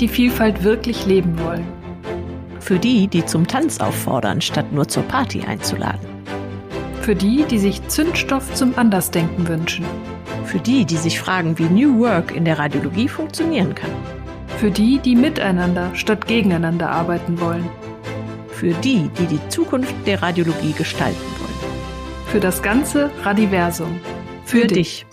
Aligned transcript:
die, 0.00 0.08
Vielfalt 0.08 0.62
wirklich 0.62 1.06
leben 1.06 1.38
wollen. 1.38 1.66
Für 2.60 2.78
die, 2.78 3.08
die 3.08 3.24
zum 3.24 3.46
Tanz 3.46 3.78
auffordern, 3.80 4.40
statt 4.40 4.72
nur 4.72 4.88
zur 4.88 5.04
Party 5.04 5.42
einzuladen. 5.42 6.00
Für 7.00 7.14
die, 7.14 7.44
die 7.44 7.58
sich 7.58 7.86
Zündstoff 7.88 8.54
zum 8.54 8.76
Andersdenken 8.76 9.46
wünschen. 9.46 9.84
Für 10.44 10.58
die, 10.58 10.84
die 10.84 10.96
sich 10.96 11.20
fragen, 11.20 11.58
wie 11.58 11.64
New 11.64 12.00
Work 12.00 12.34
in 12.34 12.44
der 12.44 12.58
Radiologie 12.58 13.08
funktionieren 13.08 13.74
kann. 13.74 13.90
Für 14.58 14.70
die, 14.70 14.98
die 14.98 15.14
miteinander 15.14 15.94
statt 15.94 16.26
gegeneinander 16.26 16.90
arbeiten 16.90 17.40
wollen. 17.40 17.68
Für 18.48 18.72
die, 18.72 19.10
die 19.18 19.26
die 19.26 19.48
Zukunft 19.48 19.94
der 20.06 20.22
Radiologie 20.22 20.72
gestalten 20.72 21.20
wollen. 21.38 22.26
Für 22.26 22.40
das 22.40 22.62
ganze 22.62 23.10
Radiversum. 23.22 24.00
Für, 24.44 24.62
Für 24.62 24.66
dich. 24.66 25.06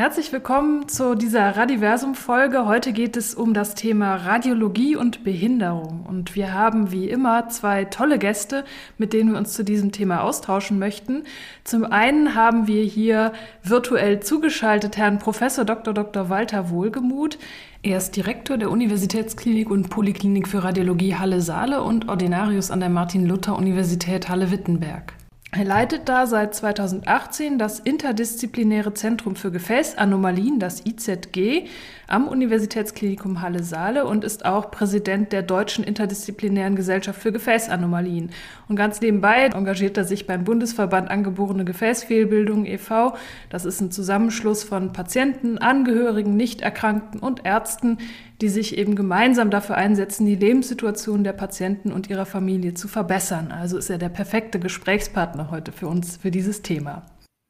Herzlich 0.00 0.32
willkommen 0.32 0.88
zu 0.88 1.14
dieser 1.14 1.58
Radiversum-Folge. 1.58 2.64
Heute 2.64 2.94
geht 2.94 3.18
es 3.18 3.34
um 3.34 3.52
das 3.52 3.74
Thema 3.74 4.14
Radiologie 4.14 4.96
und 4.96 5.24
Behinderung. 5.24 6.06
Und 6.08 6.34
wir 6.34 6.54
haben 6.54 6.90
wie 6.90 7.10
immer 7.10 7.50
zwei 7.50 7.84
tolle 7.84 8.18
Gäste, 8.18 8.64
mit 8.96 9.12
denen 9.12 9.32
wir 9.32 9.38
uns 9.38 9.52
zu 9.52 9.62
diesem 9.62 9.92
Thema 9.92 10.22
austauschen 10.22 10.78
möchten. 10.78 11.24
Zum 11.64 11.84
einen 11.84 12.34
haben 12.34 12.66
wir 12.66 12.82
hier 12.82 13.34
virtuell 13.62 14.20
zugeschaltet 14.20 14.96
Herrn 14.96 15.18
Professor 15.18 15.66
Dr. 15.66 15.92
Dr. 15.92 16.30
Walter 16.30 16.70
Wohlgemuth. 16.70 17.38
Er 17.82 17.98
ist 17.98 18.16
Direktor 18.16 18.56
der 18.56 18.70
Universitätsklinik 18.70 19.70
und 19.70 19.90
Poliklinik 19.90 20.48
für 20.48 20.64
Radiologie 20.64 21.16
Halle-Saale 21.16 21.82
und 21.82 22.08
Ordinarius 22.08 22.70
an 22.70 22.80
der 22.80 22.88
Martin-Luther-Universität 22.88 24.30
Halle-Wittenberg. 24.30 25.19
Er 25.52 25.64
leitet 25.64 26.08
da 26.08 26.28
seit 26.28 26.54
2018 26.54 27.58
das 27.58 27.80
Interdisziplinäre 27.80 28.94
Zentrum 28.94 29.34
für 29.34 29.50
Gefäßanomalien, 29.50 30.60
das 30.60 30.86
IZG, 30.86 31.66
am 32.06 32.28
Universitätsklinikum 32.28 33.40
Halle-Saale 33.40 34.06
und 34.06 34.22
ist 34.22 34.44
auch 34.44 34.70
Präsident 34.70 35.32
der 35.32 35.42
Deutschen 35.42 35.82
Interdisziplinären 35.82 36.76
Gesellschaft 36.76 37.20
für 37.20 37.32
Gefäßanomalien. 37.32 38.30
Und 38.68 38.76
ganz 38.76 39.00
nebenbei 39.00 39.46
engagiert 39.46 39.96
er 39.96 40.04
sich 40.04 40.28
beim 40.28 40.44
Bundesverband 40.44 41.10
Angeborene 41.10 41.64
Gefäßfehlbildung 41.64 42.64
e.V. 42.64 43.16
Das 43.48 43.64
ist 43.64 43.80
ein 43.80 43.90
Zusammenschluss 43.90 44.62
von 44.62 44.92
Patienten, 44.92 45.58
Angehörigen, 45.58 46.36
Nichterkrankten 46.36 47.18
und 47.18 47.44
Ärzten, 47.44 47.98
die 48.40 48.48
sich 48.48 48.76
eben 48.78 48.94
gemeinsam 48.94 49.50
dafür 49.50 49.76
einsetzen, 49.76 50.26
die 50.26 50.36
Lebenssituation 50.36 51.24
der 51.24 51.32
Patienten 51.32 51.92
und 51.92 52.08
ihrer 52.08 52.26
Familie 52.26 52.74
zu 52.74 52.88
verbessern. 52.88 53.52
Also 53.52 53.78
ist 53.78 53.90
er 53.90 53.98
der 53.98 54.08
perfekte 54.08 54.58
Gesprächspartner 54.58 55.50
heute 55.50 55.72
für 55.72 55.88
uns 55.88 56.16
für 56.16 56.30
dieses 56.30 56.62
Thema. 56.62 57.06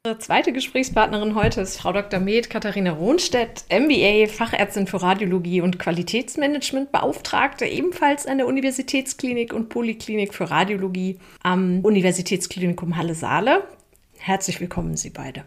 Unsere 0.07 0.19
zweite 0.19 0.53
Gesprächspartnerin 0.55 1.35
heute 1.35 1.61
ist 1.61 1.79
Frau 1.79 1.93
Dr. 1.93 2.21
Med 2.21 2.49
Katharina 2.49 2.91
Rohnstedt, 2.91 3.67
MBA, 3.71 4.29
Fachärztin 4.29 4.87
für 4.87 5.03
Radiologie 5.03 5.61
und 5.61 5.79
Qualitätsmanagement, 5.79 6.91
Beauftragte 6.91 7.67
ebenfalls 7.67 8.27
an 8.27 8.39
der 8.39 8.47
Universitätsklinik 8.47 9.53
und 9.53 9.69
Poliklinik 9.69 10.33
für 10.33 10.51
Radiologie 10.51 11.19
am 11.43 11.81
Universitätsklinikum 11.83 12.97
Halle-Saale. 12.97 13.63
Herzlich 14.17 14.59
willkommen, 14.59 14.97
Sie 14.97 15.11
beide. 15.11 15.45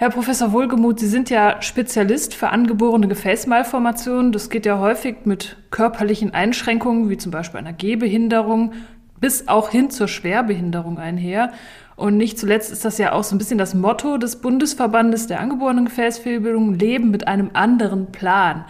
Herr 0.00 0.08
Professor 0.08 0.52
Wohlgemuth, 0.52 0.98
Sie 0.98 1.08
sind 1.08 1.28
ja 1.28 1.60
Spezialist 1.60 2.34
für 2.34 2.48
angeborene 2.48 3.06
Gefäßmalformationen. 3.06 4.32
Das 4.32 4.48
geht 4.48 4.64
ja 4.64 4.78
häufig 4.78 5.26
mit 5.26 5.58
körperlichen 5.70 6.32
Einschränkungen, 6.32 7.10
wie 7.10 7.18
zum 7.18 7.30
Beispiel 7.30 7.60
einer 7.60 7.74
Gehbehinderung, 7.74 8.72
bis 9.20 9.46
auch 9.46 9.68
hin 9.68 9.90
zur 9.90 10.08
Schwerbehinderung 10.08 10.96
einher. 10.96 11.52
Und 11.96 12.16
nicht 12.16 12.38
zuletzt 12.38 12.72
ist 12.72 12.86
das 12.86 12.96
ja 12.96 13.12
auch 13.12 13.24
so 13.24 13.34
ein 13.34 13.38
bisschen 13.38 13.58
das 13.58 13.74
Motto 13.74 14.16
des 14.16 14.36
Bundesverbandes 14.36 15.26
der 15.26 15.38
angeborenen 15.38 15.84
Gefäßfehlbildung, 15.84 16.72
Leben 16.72 17.10
mit 17.10 17.28
einem 17.28 17.50
anderen 17.52 18.10
Plan. 18.10 18.64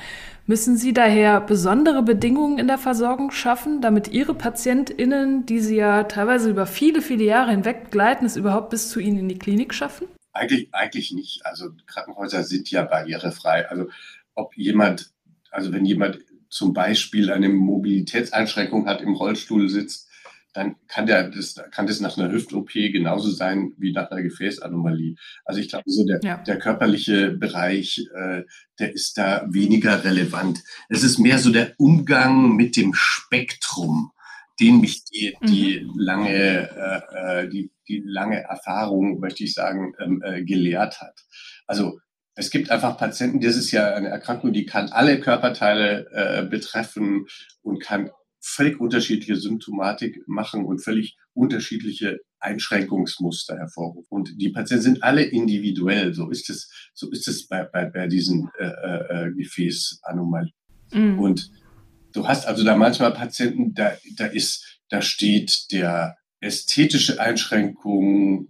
Müssen 0.49 0.77
Sie 0.77 0.93
daher 0.93 1.41
besondere 1.41 2.03
Bedingungen 2.03 2.59
in 2.59 2.67
der 2.67 2.79
Versorgung 2.79 3.31
schaffen, 3.31 3.81
damit 3.81 4.09
Ihre 4.09 4.35
PatientInnen, 4.35 5.47
die 5.47 5.61
Sie 5.61 5.77
ja 5.77 6.03
teilweise 6.03 6.51
über 6.51 6.67
viele, 6.67 7.01
viele 7.01 7.23
Jahre 7.23 7.53
hinweg 7.53 7.85
begleiten, 7.85 8.27
es 8.27 8.35
überhaupt 8.37 8.71
bis 8.71 8.89
zu 8.89 8.99
Ihnen 8.99 9.19
in 9.19 9.29
die 9.29 9.39
Klinik 9.39 9.73
schaffen? 9.73 10.09
Eigentlich, 10.33 10.69
eigentlich 10.73 11.13
nicht. 11.13 11.45
Also 11.45 11.71
Krankenhäuser 11.87 12.45
sind 12.45 12.71
ja 12.71 12.83
barrierefrei. 12.85 13.69
Also 13.69 13.89
ob 14.35 14.57
jemand, 14.57 15.11
also 15.51 15.73
wenn 15.73 15.85
jemand 15.85 16.19
zum 16.49 16.73
Beispiel 16.73 17.31
eine 17.31 17.49
Mobilitätseinschränkung 17.49 18.87
hat, 18.87 19.01
im 19.01 19.15
Rollstuhl 19.15 19.69
sitzt, 19.69 20.11
dann 20.53 20.77
kann, 20.89 21.07
der, 21.07 21.31
das, 21.31 21.55
kann 21.71 21.87
das 21.87 22.01
nach 22.01 22.19
einer 22.19 22.33
Hüft-OP 22.33 22.73
genauso 22.73 23.31
sein 23.31 23.73
wie 23.79 23.93
nach 23.93 24.11
einer 24.11 24.23
Gefäßanomalie. 24.23 25.15
Also 25.45 25.61
ich 25.61 25.69
glaube, 25.69 25.85
so 25.87 26.05
der, 26.05 26.21
ja. 26.23 26.39
der 26.39 26.59
körperliche 26.59 27.31
Bereich, 27.31 28.05
äh, 28.15 28.43
der 28.79 28.93
ist 28.93 29.17
da 29.17 29.47
weniger 29.49 30.03
relevant. 30.03 30.63
Es 30.89 31.05
ist 31.05 31.19
mehr 31.19 31.39
so 31.39 31.53
der 31.53 31.75
Umgang 31.79 32.57
mit 32.57 32.77
dem 32.77 32.95
Spektrum, 32.95 34.11
den 34.59 34.81
mich 34.81 35.05
die, 35.05 35.37
die 35.45 35.83
mhm. 35.83 35.99
lange, 35.99 36.31
äh, 36.31 37.45
äh, 37.45 37.49
die, 37.49 37.71
die 37.91 38.03
lange 38.07 38.43
Erfahrung, 38.43 39.21
möchte 39.21 39.45
ich 39.45 39.55
sagen, 39.55 39.95
ähm, 39.99 40.23
äh, 40.25 40.43
gelehrt 40.45 41.01
hat. 41.01 41.25
Also 41.67 41.99
es 42.35 42.51
gibt 42.51 42.71
einfach 42.71 42.97
Patienten, 42.97 43.41
das 43.41 43.57
ist 43.57 43.71
ja 43.73 43.95
eine 43.95 44.09
Erkrankung, 44.09 44.53
die 44.53 44.65
kann 44.65 44.89
alle 44.91 45.21
Körperteile 45.21 46.07
äh, 46.13 46.47
betreffen 46.47 47.27
und 47.63 47.83
kann 47.83 48.11
völlig 48.41 48.81
unterschiedliche 48.81 49.37
Symptomatik 49.37 50.23
machen 50.27 50.65
und 50.65 50.83
völlig 50.83 51.19
unterschiedliche 51.35 52.21
Einschränkungsmuster 52.39 53.59
hervorrufen. 53.59 54.07
Und 54.09 54.41
die 54.41 54.49
Patienten 54.49 54.83
sind 54.83 55.03
alle 55.03 55.23
individuell. 55.23 56.15
So 56.15 56.31
ist 56.31 56.49
es, 56.49 56.91
so 56.95 57.11
ist 57.11 57.29
es 57.29 57.47
bei, 57.47 57.65
bei, 57.65 57.85
bei 57.85 58.07
diesen 58.07 58.51
äh, 58.59 58.65
äh, 58.65 59.27
äh 59.27 59.33
Gefäßanomalien. 59.33 60.55
Mhm. 60.93 61.19
Und 61.19 61.51
du 62.13 62.27
hast 62.27 62.47
also 62.47 62.65
da 62.65 62.77
manchmal 62.77 63.13
Patienten, 63.13 63.75
da, 63.75 63.93
da 64.17 64.27
ist, 64.27 64.81
da 64.89 65.03
steht 65.03 65.71
der 65.73 66.17
ästhetische 66.41 67.21
Einschränkung 67.21 68.49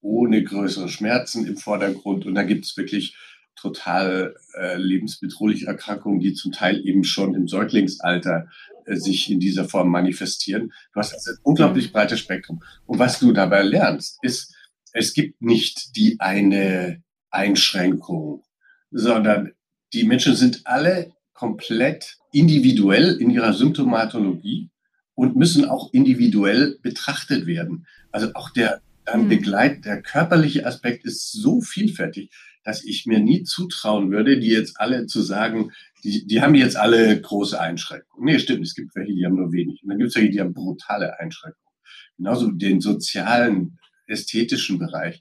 ohne 0.00 0.42
größere 0.42 0.88
Schmerzen 0.88 1.46
im 1.46 1.56
Vordergrund 1.56 2.26
und 2.26 2.34
da 2.34 2.42
gibt 2.42 2.64
es 2.64 2.76
wirklich 2.76 3.16
total 3.56 4.36
äh, 4.54 4.76
lebensbedrohliche 4.76 5.66
Erkrankungen, 5.66 6.20
die 6.20 6.34
zum 6.34 6.52
Teil 6.52 6.86
eben 6.86 7.04
schon 7.04 7.34
im 7.34 7.48
Säuglingsalter 7.48 8.48
äh, 8.86 8.96
sich 8.96 9.30
in 9.30 9.40
dieser 9.40 9.64
Form 9.64 9.90
manifestieren. 9.90 10.72
Du 10.92 11.00
hast 11.00 11.12
also 11.12 11.32
ein 11.32 11.38
unglaublich 11.42 11.92
breites 11.92 12.20
Spektrum. 12.20 12.62
Und 12.86 12.98
was 12.98 13.18
du 13.18 13.32
dabei 13.32 13.62
lernst, 13.62 14.18
ist, 14.22 14.54
es 14.92 15.12
gibt 15.12 15.42
nicht 15.42 15.96
die 15.96 16.20
eine 16.20 17.02
Einschränkung, 17.30 18.44
sondern 18.90 19.52
die 19.92 20.04
Menschen 20.04 20.36
sind 20.36 20.62
alle 20.64 21.12
komplett 21.32 22.18
individuell 22.32 23.16
in 23.20 23.30
ihrer 23.30 23.52
Symptomatologie 23.52 24.70
und 25.18 25.34
müssen 25.34 25.64
auch 25.64 25.92
individuell 25.92 26.78
betrachtet 26.80 27.46
werden. 27.46 27.88
Also 28.12 28.32
auch 28.34 28.50
der 28.50 28.82
dann 29.04 29.24
mhm. 29.24 29.28
begleit, 29.28 29.84
der 29.84 30.00
körperliche 30.00 30.64
Aspekt 30.64 31.04
ist 31.04 31.32
so 31.32 31.60
vielfältig, 31.60 32.30
dass 32.62 32.84
ich 32.84 33.04
mir 33.04 33.18
nie 33.18 33.42
zutrauen 33.42 34.12
würde, 34.12 34.38
die 34.38 34.50
jetzt 34.50 34.78
alle 34.78 35.06
zu 35.06 35.20
sagen, 35.20 35.72
die, 36.04 36.24
die 36.24 36.40
haben 36.40 36.54
jetzt 36.54 36.76
alle 36.76 37.20
große 37.20 37.60
Einschränkungen. 37.60 38.26
Nee, 38.26 38.38
stimmt, 38.38 38.64
es 38.64 38.76
gibt 38.76 38.94
welche, 38.94 39.12
die 39.12 39.24
haben 39.24 39.34
nur 39.34 39.50
wenig. 39.50 39.82
Und 39.82 39.88
dann 39.88 39.98
gibt 39.98 40.10
es 40.10 40.14
welche, 40.14 40.30
die 40.30 40.40
haben 40.40 40.54
brutale 40.54 41.18
Einschränkungen. 41.18 41.74
Genauso 42.16 42.52
den 42.52 42.80
sozialen, 42.80 43.80
ästhetischen 44.06 44.78
Bereich, 44.78 45.20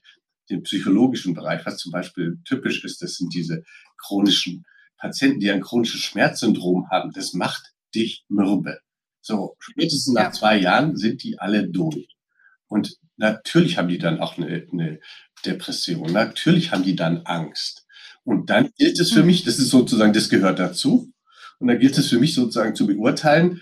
den 0.52 0.62
psychologischen 0.62 1.34
Bereich, 1.34 1.66
was 1.66 1.78
zum 1.78 1.92
Beispiel 1.92 2.38
typisch 2.46 2.84
ist, 2.84 3.02
das 3.02 3.16
sind 3.16 3.34
diese 3.34 3.64
chronischen 3.98 4.64
Patienten, 4.98 5.40
die 5.40 5.50
ein 5.50 5.62
chronisches 5.62 6.02
Schmerzsyndrom 6.02 6.88
haben. 6.92 7.12
Das 7.14 7.34
macht 7.34 7.74
dich 7.96 8.26
mürbe. 8.30 8.78
So, 9.28 9.56
spätestens 9.60 10.14
nach 10.14 10.32
zwei 10.32 10.58
Jahren 10.58 10.96
sind 10.96 11.22
die 11.22 11.38
alle 11.38 11.68
durch. 11.68 12.16
Und 12.68 12.96
natürlich 13.18 13.78
haben 13.78 13.90
die 13.90 13.98
dann 13.98 14.22
auch 14.22 14.38
eine, 14.38 14.66
eine 14.72 15.02
Depression. 15.46 16.14
Natürlich 16.14 16.72
haben 16.72 16.84
die 16.84 16.96
dann 16.96 17.24
Angst. 17.26 17.86
Und 18.24 18.50
dann 18.50 18.70
gilt 18.78 18.98
es 19.02 19.12
für 19.12 19.20
mhm. 19.20 19.26
mich, 19.26 19.44
das 19.44 19.60
ist 19.60 19.68
sozusagen, 19.70 20.14
das 20.14 20.30
gehört 20.30 20.60
dazu. 20.60 21.12
Und 21.60 21.68
dann 21.68 21.78
gilt 21.78 21.98
es 21.98 22.08
für 22.08 22.20
mich 22.20 22.36
sozusagen 22.36 22.74
zu 22.74 22.88
beurteilen, 22.88 23.60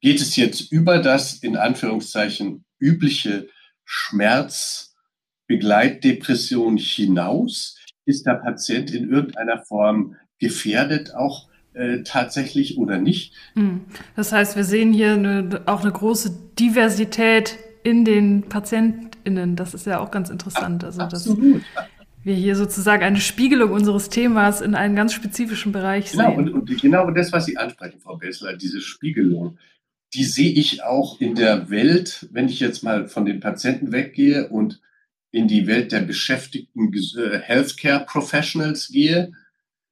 geht 0.00 0.22
es 0.22 0.36
jetzt 0.36 0.72
über 0.72 1.00
das 1.00 1.34
in 1.34 1.58
Anführungszeichen 1.58 2.64
übliche 2.78 3.50
Schmerzbegleitdepression 3.84 6.78
hinaus? 6.78 7.76
Ist 8.06 8.24
der 8.24 8.36
Patient 8.36 8.90
in 8.90 9.10
irgendeiner 9.10 9.62
Form 9.66 10.16
gefährdet 10.38 11.14
auch 11.14 11.50
äh, 11.74 12.02
tatsächlich 12.02 12.78
oder 12.78 12.98
nicht? 12.98 13.34
Mhm. 13.54 13.82
Das 14.16 14.32
heißt, 14.32 14.56
wir 14.56 14.64
sehen 14.64 14.92
hier 14.92 15.12
eine, 15.12 15.62
auch 15.66 15.82
eine 15.82 15.92
große 15.92 16.36
Diversität 16.58 17.56
in 17.82 18.04
den 18.04 18.42
PatientInnen. 18.42 19.56
Das 19.56 19.74
ist 19.74 19.86
ja 19.86 20.00
auch 20.00 20.10
ganz 20.10 20.30
interessant. 20.30 20.84
Also, 20.84 21.00
Absolut. 21.00 21.62
Dass 21.74 21.84
wir 22.24 22.34
hier 22.34 22.56
sozusagen 22.56 23.02
eine 23.02 23.20
Spiegelung 23.20 23.72
unseres 23.72 24.08
Themas 24.08 24.60
in 24.60 24.74
einem 24.74 24.96
ganz 24.96 25.12
spezifischen 25.12 25.72
Bereich 25.72 26.10
genau, 26.10 26.30
sehen. 26.30 26.38
Und, 26.38 26.70
und 26.70 26.80
genau 26.80 27.10
das, 27.10 27.32
was 27.32 27.46
Sie 27.46 27.56
ansprechen, 27.56 28.00
Frau 28.00 28.16
Bessler, 28.16 28.56
diese 28.56 28.80
Spiegelung, 28.80 29.58
die 30.14 30.24
sehe 30.24 30.52
ich 30.52 30.82
auch 30.82 31.20
in 31.20 31.34
der 31.34 31.70
Welt, 31.70 32.28
wenn 32.32 32.48
ich 32.48 32.60
jetzt 32.60 32.82
mal 32.82 33.08
von 33.08 33.24
den 33.24 33.40
Patienten 33.40 33.92
weggehe 33.92 34.48
und 34.48 34.80
in 35.30 35.48
die 35.48 35.66
Welt 35.66 35.92
der 35.92 36.00
beschäftigten 36.00 36.92
äh, 36.92 37.38
Healthcare 37.38 38.04
Professionals 38.06 38.88
gehe, 38.88 39.32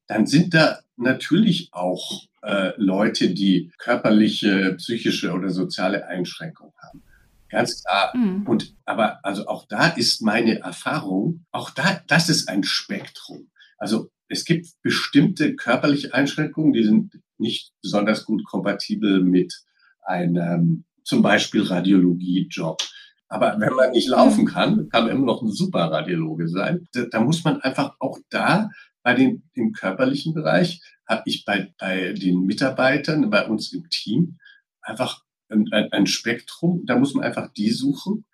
dann 0.06 0.26
sind 0.26 0.54
da 0.54 0.80
natürlich 0.96 1.68
auch 1.72 2.22
äh, 2.42 2.72
Leute, 2.76 3.34
die 3.34 3.72
körperliche, 3.78 4.74
psychische 4.78 5.32
oder 5.32 5.50
soziale 5.50 6.06
Einschränkungen 6.06 6.72
haben. 6.80 7.02
Ganz 7.48 7.82
klar. 7.82 8.16
Mhm. 8.16 8.46
Und 8.46 8.74
aber 8.84 9.24
also 9.24 9.46
auch 9.46 9.66
da 9.68 9.88
ist 9.88 10.22
meine 10.22 10.60
Erfahrung, 10.60 11.44
auch 11.52 11.70
da, 11.70 12.00
das 12.06 12.28
ist 12.28 12.48
ein 12.48 12.64
Spektrum. 12.64 13.48
Also 13.78 14.10
es 14.28 14.44
gibt 14.44 14.68
bestimmte 14.82 15.54
körperliche 15.54 16.12
Einschränkungen, 16.14 16.72
die 16.72 16.84
sind 16.84 17.20
nicht 17.38 17.72
besonders 17.82 18.24
gut 18.24 18.44
kompatibel 18.44 19.22
mit 19.22 19.54
einem 20.02 20.84
zum 21.04 21.22
Beispiel 21.22 21.62
Radiologie-Job. 21.62 22.80
Aber 23.28 23.56
wenn 23.58 23.74
man 23.74 23.90
nicht 23.90 24.08
laufen 24.08 24.42
mhm. 24.42 24.48
kann, 24.48 24.88
kann 24.88 25.04
man 25.04 25.12
immer 25.12 25.26
noch 25.26 25.42
ein 25.42 25.50
super 25.50 25.90
Radiologe 25.90 26.48
sein. 26.48 26.88
Da, 26.92 27.04
da 27.10 27.20
muss 27.20 27.44
man 27.44 27.60
einfach 27.60 27.94
auch 27.98 28.18
da 28.30 28.70
bei 29.06 29.14
den, 29.14 29.44
im 29.54 29.70
körperlichen 29.70 30.34
Bereich, 30.34 30.80
habe 31.06 31.22
ich 31.26 31.44
bei, 31.44 31.72
bei 31.78 32.12
den 32.12 32.40
Mitarbeitern, 32.40 33.30
bei 33.30 33.46
uns 33.46 33.72
im 33.72 33.88
Team 33.88 34.40
einfach 34.82 35.22
ein, 35.48 35.68
ein, 35.70 35.92
ein 35.92 36.06
Spektrum. 36.08 36.82
Da 36.86 36.98
muss 36.98 37.14
man 37.14 37.22
einfach 37.22 37.52
die 37.52 37.70
suchen, 37.70 38.24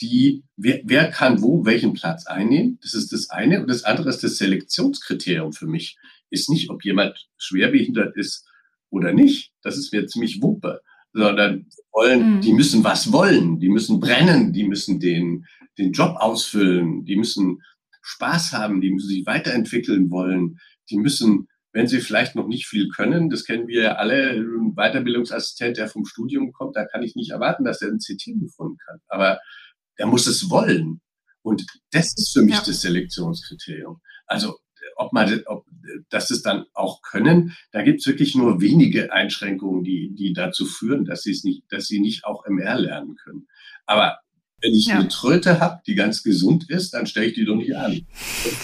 die, 0.00 0.42
wer, 0.56 0.80
wer 0.84 1.10
kann 1.10 1.42
wo 1.42 1.66
welchen 1.66 1.92
Platz 1.92 2.24
einnehmen. 2.24 2.78
Das 2.80 2.94
ist 2.94 3.12
das 3.12 3.28
eine. 3.28 3.60
Und 3.60 3.68
das 3.68 3.84
andere 3.84 4.08
ist 4.08 4.24
das 4.24 4.38
Selektionskriterium 4.38 5.52
für 5.52 5.66
mich. 5.66 5.98
Ist 6.30 6.48
nicht, 6.48 6.70
ob 6.70 6.82
jemand 6.82 7.28
schwerbehindert 7.36 8.16
ist 8.16 8.48
oder 8.88 9.12
nicht. 9.12 9.52
Das 9.60 9.76
ist 9.76 9.92
mir 9.92 10.06
ziemlich 10.06 10.40
Wumpe. 10.40 10.80
Sondern 11.12 11.66
wollen, 11.92 12.36
mhm. 12.36 12.40
die 12.40 12.54
müssen 12.54 12.84
was 12.84 13.12
wollen. 13.12 13.60
Die 13.60 13.68
müssen 13.68 14.00
brennen. 14.00 14.54
Die 14.54 14.64
müssen 14.64 14.98
den, 14.98 15.44
den 15.76 15.92
Job 15.92 16.16
ausfüllen. 16.16 17.04
Die 17.04 17.16
müssen 17.16 17.60
Spaß 18.02 18.52
haben. 18.52 18.80
Die 18.80 18.90
müssen 18.90 19.08
sich 19.08 19.26
weiterentwickeln 19.26 20.10
wollen. 20.10 20.58
Die 20.90 20.98
müssen 20.98 21.48
wenn 21.72 21.86
sie 21.86 22.00
vielleicht 22.00 22.34
noch 22.34 22.48
nicht 22.48 22.66
viel 22.66 22.88
können, 22.88 23.30
das 23.30 23.44
kennen 23.44 23.66
wir 23.66 23.82
ja 23.82 23.94
alle, 23.94 24.32
ein 24.32 24.74
Weiterbildungsassistent, 24.74 25.78
der 25.78 25.88
vom 25.88 26.04
Studium 26.04 26.52
kommt, 26.52 26.76
da 26.76 26.84
kann 26.84 27.02
ich 27.02 27.16
nicht 27.16 27.30
erwarten, 27.30 27.64
dass 27.64 27.80
er 27.80 27.88
ein 27.88 27.98
CT 27.98 28.38
befunden 28.38 28.76
kann. 28.76 29.00
Aber 29.08 29.40
er 29.96 30.06
muss 30.06 30.26
es 30.26 30.50
wollen. 30.50 31.00
Und 31.40 31.66
das 31.90 32.14
ist 32.16 32.32
für 32.32 32.42
mich 32.42 32.54
ja. 32.56 32.62
das 32.64 32.82
Selektionskriterium. 32.82 34.00
Also 34.26 34.58
ob 34.96 35.12
man, 35.12 35.42
ob, 35.46 35.64
dass 36.10 36.30
es 36.30 36.42
dann 36.42 36.66
auch 36.74 37.00
können, 37.02 37.56
da 37.72 37.82
gibt 37.82 38.00
es 38.00 38.06
wirklich 38.06 38.34
nur 38.34 38.60
wenige 38.60 39.12
Einschränkungen, 39.12 39.82
die, 39.82 40.14
die 40.14 40.32
dazu 40.32 40.66
führen, 40.66 41.04
dass 41.04 41.22
sie 41.22 41.32
es 41.32 41.42
nicht, 41.42 41.64
dass 41.70 41.86
sie 41.86 42.00
nicht 42.00 42.24
auch 42.24 42.44
MR 42.46 42.78
lernen 42.78 43.16
können. 43.16 43.48
Aber 43.86 44.18
wenn 44.62 44.74
ich 44.74 44.86
ja. 44.86 44.98
eine 44.98 45.08
Tröte 45.08 45.60
habe, 45.60 45.82
die 45.86 45.94
ganz 45.94 46.22
gesund 46.22 46.70
ist, 46.70 46.94
dann 46.94 47.06
stelle 47.06 47.26
ich 47.26 47.34
die 47.34 47.44
doch 47.44 47.56
nicht 47.56 47.74
an. 47.74 48.06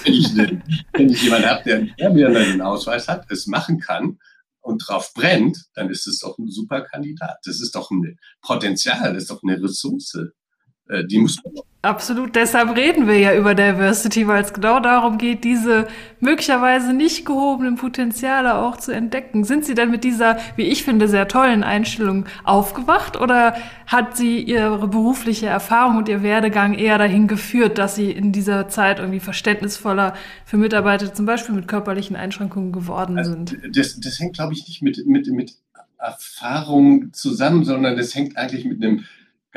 wenn, 0.04 0.14
ich 0.14 0.30
eine, 0.30 0.62
wenn 0.92 1.10
ich 1.10 1.22
jemanden 1.22 1.48
habe, 1.48 1.64
der 1.64 1.88
einen 1.98 2.62
Ausweis 2.62 3.08
hat, 3.08 3.30
es 3.30 3.46
machen 3.46 3.80
kann 3.80 4.18
und 4.60 4.78
drauf 4.86 5.12
brennt, 5.12 5.66
dann 5.74 5.90
ist 5.90 6.06
es 6.06 6.20
doch 6.20 6.38
ein 6.38 6.48
super 6.48 6.82
Kandidat. 6.82 7.38
Das 7.44 7.60
ist 7.60 7.74
doch 7.74 7.90
ein 7.90 8.18
Potenzial, 8.42 9.12
das 9.12 9.24
ist 9.24 9.30
doch 9.30 9.42
eine 9.42 9.60
Ressource. 9.60 10.16
Äh, 10.88 11.04
die 11.04 11.18
muss 11.18 11.38
man 11.44 11.54
Absolut, 11.80 12.34
deshalb 12.34 12.76
reden 12.76 13.06
wir 13.06 13.16
ja 13.20 13.36
über 13.36 13.54
Diversity, 13.54 14.26
weil 14.26 14.42
es 14.42 14.52
genau 14.52 14.80
darum 14.80 15.16
geht, 15.16 15.44
diese 15.44 15.86
möglicherweise 16.18 16.92
nicht 16.92 17.24
gehobenen 17.24 17.76
Potenziale 17.76 18.56
auch 18.56 18.76
zu 18.78 18.92
entdecken. 18.92 19.44
Sind 19.44 19.64
Sie 19.64 19.74
denn 19.74 19.88
mit 19.88 20.02
dieser, 20.02 20.38
wie 20.56 20.64
ich 20.64 20.82
finde, 20.82 21.06
sehr 21.06 21.28
tollen 21.28 21.62
Einstellung 21.62 22.26
aufgewacht 22.42 23.16
oder 23.16 23.54
hat 23.86 24.16
Sie 24.16 24.40
Ihre 24.42 24.88
berufliche 24.88 25.46
Erfahrung 25.46 25.98
und 25.98 26.08
Ihr 26.08 26.24
Werdegang 26.24 26.74
eher 26.74 26.98
dahin 26.98 27.28
geführt, 27.28 27.78
dass 27.78 27.94
Sie 27.94 28.10
in 28.10 28.32
dieser 28.32 28.68
Zeit 28.68 28.98
irgendwie 28.98 29.20
verständnisvoller 29.20 30.14
für 30.44 30.56
Mitarbeiter 30.56 31.14
zum 31.14 31.26
Beispiel 31.26 31.54
mit 31.54 31.68
körperlichen 31.68 32.16
Einschränkungen 32.16 32.72
geworden 32.72 33.16
also, 33.18 33.30
sind? 33.30 33.56
Das, 33.70 34.00
das 34.00 34.18
hängt, 34.18 34.34
glaube 34.34 34.52
ich, 34.52 34.66
nicht 34.66 34.82
mit, 34.82 35.06
mit, 35.06 35.28
mit 35.28 35.54
Erfahrung 35.96 37.12
zusammen, 37.12 37.64
sondern 37.64 37.96
das 37.96 38.16
hängt 38.16 38.36
eigentlich 38.36 38.64
mit 38.64 38.82
einem 38.82 39.04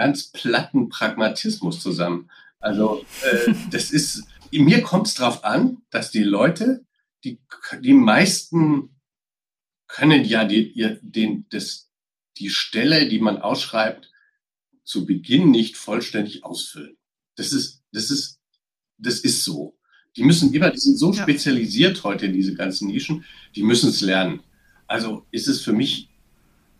ganz 0.02 0.32
platten 0.32 0.90
Pragmatismus 0.90 1.80
zusammen. 1.80 2.32
Also 2.60 3.06
äh, 3.24 3.54
das 3.70 3.92
ist, 3.92 4.24
mir 4.52 4.82
kommt 4.82 5.06
es 5.06 5.14
darauf 5.14 5.44
an, 5.44 5.84
dass 5.92 6.10
die 6.10 6.24
Leute, 6.24 6.84
die, 7.24 7.40
die 7.82 7.94
meisten 7.94 8.96
können 9.88 10.26
ja 10.26 10.44
die, 10.44 10.72
ihr, 10.72 11.00
den, 11.04 11.46
das, 11.52 11.92
die 12.40 12.50
Stelle, 12.50 13.10
die 13.10 13.20
man 13.20 13.38
ausschreibt, 13.38 14.10
zu 14.84 15.06
Beginn 15.06 15.52
nicht 15.52 15.78
vollständig 15.78 16.44
ausfüllen. 16.44 16.98
Das 17.36 17.54
ist, 17.54 17.84
das 17.92 18.10
ist, 18.10 18.40
das 18.98 19.20
ist 19.20 19.44
so. 19.44 19.78
Die 20.16 20.24
müssen 20.24 20.52
immer, 20.52 20.72
die 20.72 20.80
sind 20.80 20.98
so 20.98 21.14
ja. 21.14 21.22
spezialisiert 21.22 22.04
heute 22.04 22.26
in 22.26 22.34
diese 22.34 22.56
ganzen 22.56 22.88
Nischen, 22.88 23.24
die 23.56 23.62
müssen 23.62 23.90
es 23.92 24.02
lernen. 24.02 24.42
Also 24.88 25.28
ist 25.30 25.48
es 25.48 25.62
für 25.62 25.74
mich 25.74 26.10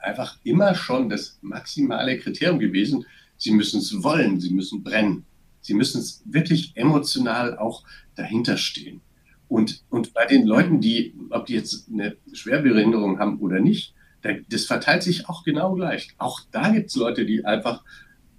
einfach 0.02 0.38
immer 0.44 0.76
schon 0.76 1.10
das 1.10 1.38
maximale 1.42 2.18
Kriterium 2.20 2.60
gewesen. 2.60 3.06
Sie 3.38 3.52
müssen 3.52 3.80
es 3.80 4.04
wollen, 4.04 4.40
sie 4.40 4.54
müssen 4.54 4.84
brennen. 4.84 5.26
Sie 5.62 5.74
müssen 5.74 6.02
es 6.02 6.24
wirklich 6.26 6.74
emotional 6.76 7.58
auch 7.58 7.84
dahinter 8.16 8.58
stehen. 8.58 9.02
Und, 9.48 9.84
und 9.90 10.14
bei 10.14 10.26
den 10.26 10.46
Leuten, 10.46 10.80
die, 10.80 11.14
ob 11.30 11.46
die 11.46 11.54
jetzt 11.54 11.90
eine 11.92 12.16
Schwerbehinderung 12.34 13.20
haben 13.20 13.40
oder 13.40 13.60
nicht, 13.60 13.94
das 14.50 14.66
verteilt 14.66 15.04
sich 15.04 15.28
auch 15.28 15.44
genau 15.44 15.74
gleich. 15.74 16.10
Auch 16.18 16.42
da 16.52 16.70
gibt 16.70 16.90
es 16.90 16.96
Leute, 16.96 17.26
die 17.26 17.46
einfach 17.46 17.84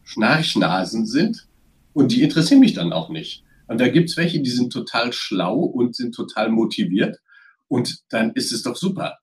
Schnarchnasen 0.04 1.06
sind 1.06 1.48
und 1.92 2.12
die 2.12 2.22
interessieren 2.22 2.60
mich 2.60 2.74
dann 2.74 2.92
auch 2.92 3.08
nicht. 3.08 3.44
Und 3.66 3.80
da 3.80 3.88
gibt 3.88 4.10
es 4.10 4.16
welche, 4.16 4.40
die 4.40 4.50
sind 4.50 4.72
total 4.72 5.12
schlau 5.12 5.58
und 5.58 5.94
sind 5.96 6.14
total 6.14 6.50
motiviert. 6.50 7.18
Und 7.68 8.00
dann 8.10 8.32
ist 8.32 8.52
es 8.52 8.62
doch 8.62 8.76
super 8.76 9.18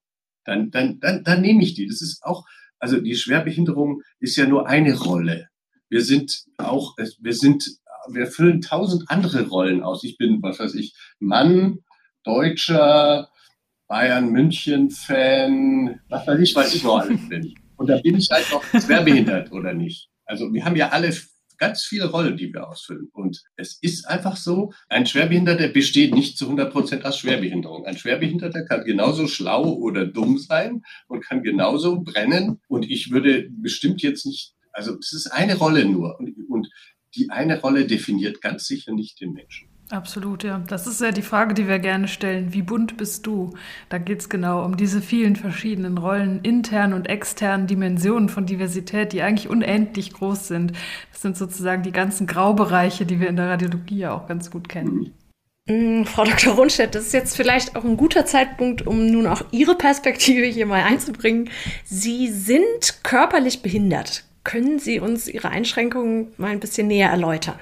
dann, 0.49 0.71
dann, 0.71 0.99
dann, 0.99 1.23
dann 1.23 1.41
nehme 1.41 1.63
ich 1.63 1.75
die. 1.75 1.87
Das 1.87 2.01
ist 2.01 2.23
auch, 2.23 2.45
also 2.79 2.99
die 2.99 3.15
Schwerbehinderung 3.15 4.01
ist 4.19 4.35
ja 4.35 4.47
nur 4.47 4.67
eine 4.67 4.97
Rolle. 4.97 5.47
Wir 5.89 6.03
sind 6.03 6.43
auch, 6.57 6.95
wir 6.97 7.33
sind, 7.33 7.63
wir 8.11 8.27
füllen 8.27 8.61
tausend 8.61 9.09
andere 9.09 9.47
Rollen 9.47 9.83
aus. 9.83 10.03
Ich 10.03 10.17
bin, 10.17 10.41
was 10.41 10.59
weiß 10.59 10.75
ich, 10.75 10.95
Mann, 11.19 11.79
Deutscher, 12.23 13.29
Bayern 13.87 14.31
München 14.31 14.91
Fan, 14.91 15.99
was 16.09 16.27
weiß 16.27 16.39
ich, 16.39 16.55
was 16.55 16.73
ich 16.73 16.83
noch 16.83 16.99
alles 16.99 17.27
bin. 17.29 17.53
Und 17.75 17.87
da 17.87 17.97
bin 17.97 18.17
ich 18.17 18.29
halt 18.29 18.45
noch 18.51 18.63
schwerbehindert 18.81 19.51
oder 19.51 19.73
nicht. 19.73 20.09
Also 20.25 20.53
wir 20.53 20.65
haben 20.65 20.75
ja 20.75 20.89
alle 20.89 21.11
ganz 21.59 21.83
viele 21.83 22.09
Rollen, 22.09 22.37
die 22.37 22.51
wir 22.53 22.67
ausfüllen. 22.67 23.09
Und 23.13 23.43
es 23.55 23.77
ist 23.81 24.07
einfach 24.07 24.37
so, 24.37 24.73
ein 24.87 25.05
Schwerbehinderter 25.05 25.67
besteht 25.67 26.13
nicht 26.13 26.37
zu 26.37 26.45
100 26.45 26.71
Prozent 26.71 27.05
aus 27.05 27.19
Schwerbehinderung. 27.19 27.85
Ein 27.85 27.97
Schwerbehinderter 27.97 28.65
kann 28.65 28.85
genauso 28.85 29.27
schlau 29.27 29.73
oder 29.73 30.05
dumm 30.05 30.37
sein 30.37 30.81
und 31.07 31.23
kann 31.23 31.43
genauso 31.43 32.01
brennen. 32.01 32.61
Und 32.67 32.89
ich 32.89 33.11
würde 33.11 33.49
bestimmt 33.51 34.01
jetzt 34.01 34.25
nicht, 34.25 34.55
also 34.71 34.97
es 34.99 35.13
ist 35.13 35.27
eine 35.27 35.55
Rolle 35.55 35.85
nur. 35.85 36.17
Und, 36.19 36.35
und 36.49 36.69
die 37.15 37.29
eine 37.29 37.59
Rolle 37.59 37.85
definiert 37.85 38.41
ganz 38.41 38.65
sicher 38.65 38.93
nicht 38.93 39.19
den 39.19 39.33
Menschen. 39.33 39.69
Absolut, 39.91 40.43
ja. 40.43 40.61
Das 40.67 40.85
ist 40.85 41.01
ja 41.01 41.11
die 41.11 41.23
Frage, 41.23 41.55
die 41.55 41.67
wir 41.67 41.79
gerne 41.79 42.07
stellen. 42.07 42.53
Wie 42.53 42.61
bunt 42.61 42.95
bist 42.97 43.25
du? 43.25 43.55
Da 43.89 43.97
geht 43.97 44.19
es 44.19 44.29
genau 44.29 44.63
um 44.63 44.77
diese 44.77 45.01
vielen 45.01 45.35
verschiedenen 45.35 45.97
Rollen, 45.97 46.41
internen 46.43 46.93
und 46.93 47.09
externen 47.09 47.65
Dimensionen 47.65 48.29
von 48.29 48.45
Diversität, 48.45 49.13
die 49.13 49.23
eigentlich 49.23 49.49
unendlich 49.49 50.13
groß 50.13 50.47
sind. 50.47 50.73
Das 51.11 51.23
sind 51.23 51.37
sozusagen 51.37 51.81
die 51.81 51.91
ganzen 51.91 52.27
Graubereiche, 52.27 53.07
die 53.07 53.19
wir 53.19 53.29
in 53.29 53.35
der 53.35 53.49
Radiologie 53.49 53.97
ja 53.97 54.13
auch 54.13 54.27
ganz 54.27 54.51
gut 54.51 54.69
kennen. 54.69 55.11
Mhm. 55.67 56.05
Frau 56.05 56.23
Dr. 56.23 56.53
Rundstedt, 56.53 56.93
das 56.93 57.07
ist 57.07 57.13
jetzt 57.13 57.35
vielleicht 57.35 57.75
auch 57.75 57.83
ein 57.83 57.97
guter 57.97 58.25
Zeitpunkt, 58.25 58.85
um 58.85 59.07
nun 59.07 59.25
auch 59.25 59.41
Ihre 59.51 59.75
Perspektive 59.75 60.45
hier 60.45 60.67
mal 60.67 60.83
einzubringen. 60.83 61.49
Sie 61.83 62.27
sind 62.27 63.03
körperlich 63.03 63.63
behindert. 63.63 64.23
Können 64.43 64.77
Sie 64.77 64.99
uns 64.99 65.27
Ihre 65.27 65.49
Einschränkungen 65.49 66.27
mal 66.37 66.51
ein 66.51 66.59
bisschen 66.59 66.87
näher 66.87 67.09
erläutern? 67.09 67.59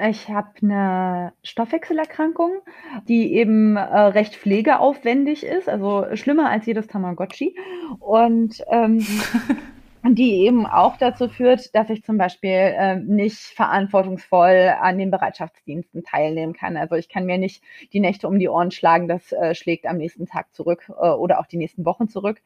Ich 0.00 0.28
habe 0.28 0.50
eine 0.62 1.32
Stoffwechselerkrankung, 1.42 2.60
die 3.08 3.34
eben 3.34 3.76
äh, 3.76 3.80
recht 3.80 4.36
pflegeaufwendig 4.36 5.44
ist, 5.44 5.68
also 5.68 6.06
schlimmer 6.14 6.50
als 6.50 6.66
jedes 6.66 6.86
Tamagotchi. 6.86 7.56
Und 7.98 8.62
ähm, 8.70 9.04
die 10.14 10.34
eben 10.44 10.66
auch 10.66 10.96
dazu 10.96 11.28
führt, 11.28 11.74
dass 11.74 11.90
ich 11.90 12.04
zum 12.04 12.18
Beispiel 12.18 12.50
äh, 12.50 12.96
nicht 12.96 13.38
verantwortungsvoll 13.38 14.74
an 14.80 14.98
den 14.98 15.10
Bereitschaftsdiensten 15.10 16.04
teilnehmen 16.04 16.52
kann. 16.52 16.76
Also 16.76 16.94
ich 16.94 17.08
kann 17.08 17.26
mir 17.26 17.38
nicht 17.38 17.62
die 17.92 18.00
Nächte 18.00 18.28
um 18.28 18.38
die 18.38 18.48
Ohren 18.48 18.70
schlagen, 18.70 19.08
das 19.08 19.32
äh, 19.32 19.54
schlägt 19.54 19.86
am 19.86 19.96
nächsten 19.96 20.26
Tag 20.26 20.52
zurück 20.54 20.88
äh, 20.88 21.08
oder 21.08 21.40
auch 21.40 21.46
die 21.46 21.56
nächsten 21.56 21.84
Wochen 21.84 22.08
zurück. 22.08 22.40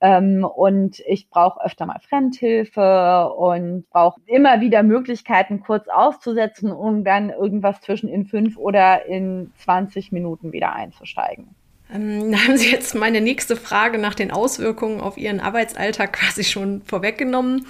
Ähm, 0.00 0.44
und 0.44 1.00
ich 1.06 1.28
brauche 1.28 1.64
öfter 1.64 1.86
mal 1.86 2.00
Fremdhilfe 2.00 3.32
und 3.36 3.88
brauche 3.90 4.20
immer 4.26 4.60
wieder 4.60 4.82
Möglichkeiten, 4.82 5.60
kurz 5.60 5.88
auszusetzen, 5.88 6.72
um 6.72 7.04
dann 7.04 7.30
irgendwas 7.30 7.80
zwischen 7.80 8.08
in 8.08 8.26
fünf 8.26 8.56
oder 8.56 9.06
in 9.06 9.52
20 9.58 10.12
Minuten 10.12 10.52
wieder 10.52 10.72
einzusteigen. 10.72 11.54
Ähm, 11.92 12.30
da 12.32 12.38
haben 12.38 12.56
Sie 12.56 12.70
jetzt 12.70 12.94
meine 12.94 13.20
nächste 13.20 13.56
Frage 13.56 13.98
nach 13.98 14.14
den 14.14 14.30
Auswirkungen 14.30 15.00
auf 15.00 15.16
Ihren 15.16 15.40
Arbeitsalltag 15.40 16.12
quasi 16.12 16.44
schon 16.44 16.82
vorweggenommen. 16.82 17.66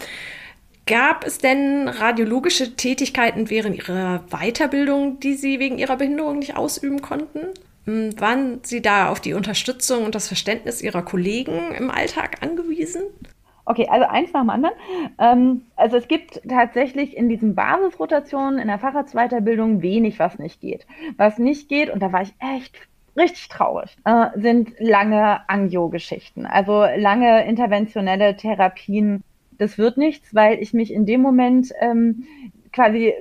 Gab 0.86 1.26
es 1.26 1.38
denn 1.38 1.88
radiologische 1.88 2.76
Tätigkeiten 2.76 3.50
während 3.50 3.76
Ihrer 3.76 4.24
Weiterbildung, 4.30 5.18
die 5.18 5.34
Sie 5.34 5.58
wegen 5.58 5.78
Ihrer 5.78 5.96
Behinderung 5.96 6.38
nicht 6.38 6.56
ausüben 6.56 7.02
konnten? 7.02 7.40
Hm, 7.86 8.20
waren 8.20 8.60
Sie 8.62 8.82
da 8.82 9.10
auf 9.10 9.20
die 9.20 9.34
Unterstützung 9.34 10.04
und 10.04 10.14
das 10.14 10.28
Verständnis 10.28 10.82
Ihrer 10.82 11.02
Kollegen 11.02 11.72
im 11.76 11.90
Alltag 11.90 12.42
angewiesen? 12.42 13.02
Okay, 13.64 13.88
also 13.90 14.06
eins 14.06 14.32
nach 14.32 14.42
dem 14.42 14.50
anderen. 14.50 14.74
Ähm, 15.18 15.62
also 15.74 15.96
es 15.96 16.06
gibt 16.06 16.40
tatsächlich 16.48 17.16
in 17.16 17.28
diesen 17.28 17.56
Basisrotationen 17.56 18.60
in 18.60 18.68
der 18.68 18.78
Facharztweiterbildung 18.78 19.82
wenig, 19.82 20.20
was 20.20 20.38
nicht 20.38 20.60
geht. 20.60 20.86
Was 21.16 21.38
nicht 21.38 21.68
geht, 21.68 21.90
und 21.90 22.00
da 22.00 22.12
war 22.12 22.22
ich 22.22 22.32
echt 22.38 22.76
richtig 23.16 23.48
traurig, 23.48 23.96
äh, 24.04 24.26
sind 24.36 24.72
lange 24.78 25.48
Angio-Geschichten. 25.48 26.46
Also 26.46 26.84
lange 26.96 27.46
interventionelle 27.46 28.36
Therapien. 28.36 29.22
Das 29.52 29.78
wird 29.78 29.96
nichts, 29.96 30.34
weil 30.34 30.58
ich 30.60 30.74
mich 30.74 30.92
in 30.92 31.06
dem 31.06 31.22
Moment 31.22 31.72
ähm, 31.80 32.24
quasi 32.72 33.14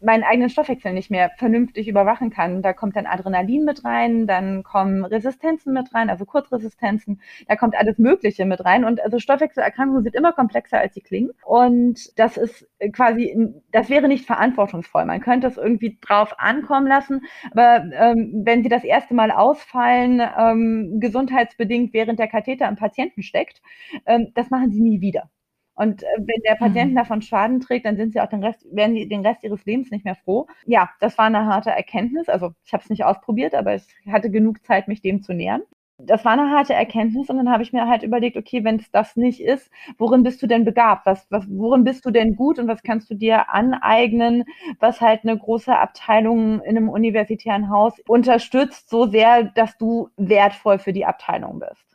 meinen 0.00 0.22
eigenen 0.22 0.50
Stoffwechsel 0.50 0.92
nicht 0.92 1.10
mehr 1.10 1.30
vernünftig 1.38 1.88
überwachen 1.88 2.30
kann. 2.30 2.62
Da 2.62 2.72
kommt 2.72 2.96
dann 2.96 3.06
Adrenalin 3.06 3.64
mit 3.64 3.84
rein, 3.84 4.26
dann 4.26 4.62
kommen 4.62 5.04
Resistenzen 5.04 5.72
mit 5.72 5.92
rein, 5.94 6.10
also 6.10 6.24
Kurzresistenzen, 6.24 7.20
da 7.48 7.56
kommt 7.56 7.76
alles 7.76 7.98
Mögliche 7.98 8.44
mit 8.44 8.64
rein. 8.64 8.84
Und 8.84 9.02
also 9.02 9.18
Stoffwechselerkrankungen 9.18 10.04
sind 10.04 10.14
immer 10.14 10.32
komplexer, 10.32 10.78
als 10.78 10.94
sie 10.94 11.00
klingen. 11.00 11.30
Und 11.44 12.18
das 12.18 12.36
ist 12.36 12.68
quasi, 12.92 13.36
das 13.72 13.90
wäre 13.90 14.08
nicht 14.08 14.26
verantwortungsvoll. 14.26 15.04
Man 15.04 15.20
könnte 15.20 15.46
es 15.46 15.56
irgendwie 15.56 15.98
drauf 16.00 16.34
ankommen 16.38 16.86
lassen, 16.86 17.22
aber 17.50 17.84
ähm, 17.92 18.42
wenn 18.44 18.62
sie 18.62 18.68
das 18.68 18.84
erste 18.84 19.14
Mal 19.14 19.30
ausfallen, 19.30 20.22
ähm, 20.38 21.00
gesundheitsbedingt, 21.00 21.92
während 21.92 22.18
der 22.18 22.28
Katheter 22.28 22.68
im 22.68 22.76
Patienten 22.76 23.22
steckt, 23.22 23.60
ähm, 24.06 24.28
das 24.34 24.50
machen 24.50 24.70
sie 24.70 24.80
nie 24.80 25.00
wieder. 25.00 25.30
Und 25.74 26.02
äh, 26.02 26.06
wenn 26.18 26.42
der 26.46 26.54
Patient 26.54 26.92
mhm. 26.92 26.96
davon 26.96 27.22
Schaden 27.22 27.60
trägt, 27.60 27.86
dann 27.86 27.96
sind 27.96 28.12
sie 28.12 28.20
auch 28.20 28.28
den 28.28 28.44
Rest, 28.44 28.64
werden 28.70 28.94
die 28.94 29.08
den 29.08 29.26
Rest 29.26 29.42
ihres 29.44 29.64
Lebens 29.64 29.90
nicht 29.90 30.04
mehr 30.04 30.14
froh. 30.14 30.46
Ja, 30.66 30.90
das 31.00 31.18
war 31.18 31.26
eine 31.26 31.46
harte 31.46 31.70
Erkenntnis. 31.70 32.28
Also 32.28 32.52
ich 32.64 32.72
habe 32.72 32.82
es 32.82 32.90
nicht 32.90 33.04
ausprobiert, 33.04 33.54
aber 33.54 33.74
ich 33.74 33.86
hatte 34.10 34.30
genug 34.30 34.64
Zeit, 34.64 34.88
mich 34.88 35.02
dem 35.02 35.22
zu 35.22 35.32
nähern. 35.34 35.62
Das 35.98 36.24
war 36.24 36.32
eine 36.32 36.50
harte 36.50 36.74
Erkenntnis 36.74 37.30
und 37.30 37.36
dann 37.36 37.50
habe 37.50 37.62
ich 37.62 37.72
mir 37.72 37.86
halt 37.86 38.02
überlegt, 38.02 38.36
okay, 38.36 38.64
wenn 38.64 38.80
es 38.80 38.90
das 38.90 39.14
nicht 39.14 39.40
ist, 39.40 39.70
worin 39.96 40.24
bist 40.24 40.42
du 40.42 40.48
denn 40.48 40.64
begabt? 40.64 41.06
Was, 41.06 41.24
was, 41.30 41.44
worin 41.48 41.84
bist 41.84 42.04
du 42.04 42.10
denn 42.10 42.34
gut 42.34 42.58
und 42.58 42.66
was 42.66 42.82
kannst 42.82 43.10
du 43.10 43.14
dir 43.14 43.48
aneignen, 43.54 44.42
was 44.80 45.00
halt 45.00 45.20
eine 45.22 45.38
große 45.38 45.76
Abteilung 45.76 46.60
in 46.62 46.76
einem 46.76 46.88
universitären 46.88 47.70
Haus 47.70 47.94
unterstützt, 48.08 48.90
so 48.90 49.06
sehr, 49.06 49.44
dass 49.44 49.78
du 49.78 50.08
wertvoll 50.16 50.78
für 50.78 50.92
die 50.92 51.06
Abteilung 51.06 51.60
bist. 51.60 51.93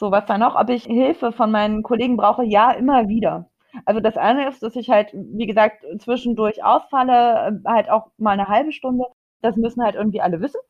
So, 0.00 0.10
was 0.10 0.24
dann 0.24 0.40
noch? 0.40 0.56
Ob 0.56 0.70
ich 0.70 0.84
Hilfe 0.84 1.30
von 1.30 1.50
meinen 1.50 1.82
Kollegen 1.82 2.16
brauche? 2.16 2.42
Ja, 2.42 2.70
immer 2.72 3.08
wieder. 3.08 3.50
Also 3.84 4.00
das 4.00 4.16
eine 4.16 4.48
ist, 4.48 4.62
dass 4.62 4.74
ich 4.74 4.88
halt, 4.88 5.10
wie 5.12 5.46
gesagt, 5.46 5.84
zwischendurch 5.98 6.64
ausfalle, 6.64 7.60
äh, 7.64 7.68
halt 7.68 7.90
auch 7.90 8.06
mal 8.16 8.30
eine 8.32 8.48
halbe 8.48 8.72
Stunde. 8.72 9.04
Das 9.42 9.56
müssen 9.56 9.82
halt 9.84 9.96
irgendwie 9.96 10.22
alle 10.22 10.40
wissen. 10.40 10.60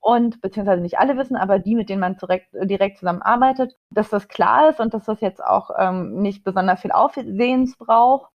Und 0.00 0.40
beziehungsweise 0.40 0.82
nicht 0.82 0.98
alle 0.98 1.16
wissen, 1.18 1.36
aber 1.36 1.58
die, 1.58 1.74
mit 1.74 1.88
denen 1.90 2.00
man 2.00 2.16
direkt, 2.16 2.48
direkt 2.52 2.98
zusammenarbeitet, 2.98 3.76
dass 3.90 4.10
das 4.10 4.28
klar 4.28 4.70
ist 4.70 4.80
und 4.80 4.92
dass 4.94 5.04
das 5.06 5.20
jetzt 5.20 5.42
auch 5.44 5.70
ähm, 5.78 6.20
nicht 6.22 6.44
besonders 6.44 6.80
viel 6.80 6.92
Aufsehens 6.92 7.76
braucht. 7.78 8.30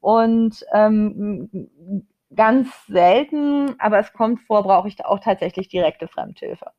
Und 0.00 0.64
ähm, 0.72 1.68
ganz 2.34 2.68
selten, 2.86 3.74
aber 3.80 3.98
es 3.98 4.12
kommt 4.12 4.40
vor, 4.42 4.62
brauche 4.62 4.88
ich 4.88 5.04
auch 5.04 5.18
tatsächlich 5.20 5.68
direkte 5.68 6.08
Fremdhilfe. 6.08 6.70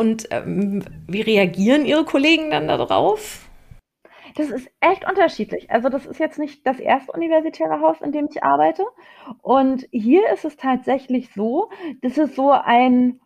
Und 0.00 0.28
ähm, 0.30 0.82
wie 1.08 1.20
reagieren 1.20 1.84
Ihre 1.84 2.06
Kollegen 2.06 2.50
dann 2.50 2.68
darauf? 2.68 3.50
Das 4.34 4.48
ist 4.48 4.70
echt 4.80 5.06
unterschiedlich. 5.06 5.70
Also 5.70 5.90
das 5.90 6.06
ist 6.06 6.18
jetzt 6.18 6.38
nicht 6.38 6.66
das 6.66 6.80
erste 6.80 7.12
universitäre 7.12 7.82
Haus, 7.82 8.00
in 8.00 8.10
dem 8.10 8.26
ich 8.30 8.42
arbeite. 8.42 8.86
Und 9.42 9.86
hier 9.92 10.22
ist 10.32 10.46
es 10.46 10.56
tatsächlich 10.56 11.28
so, 11.34 11.68
dass 12.00 12.16
es 12.16 12.34
so 12.34 12.50
ein 12.50 13.20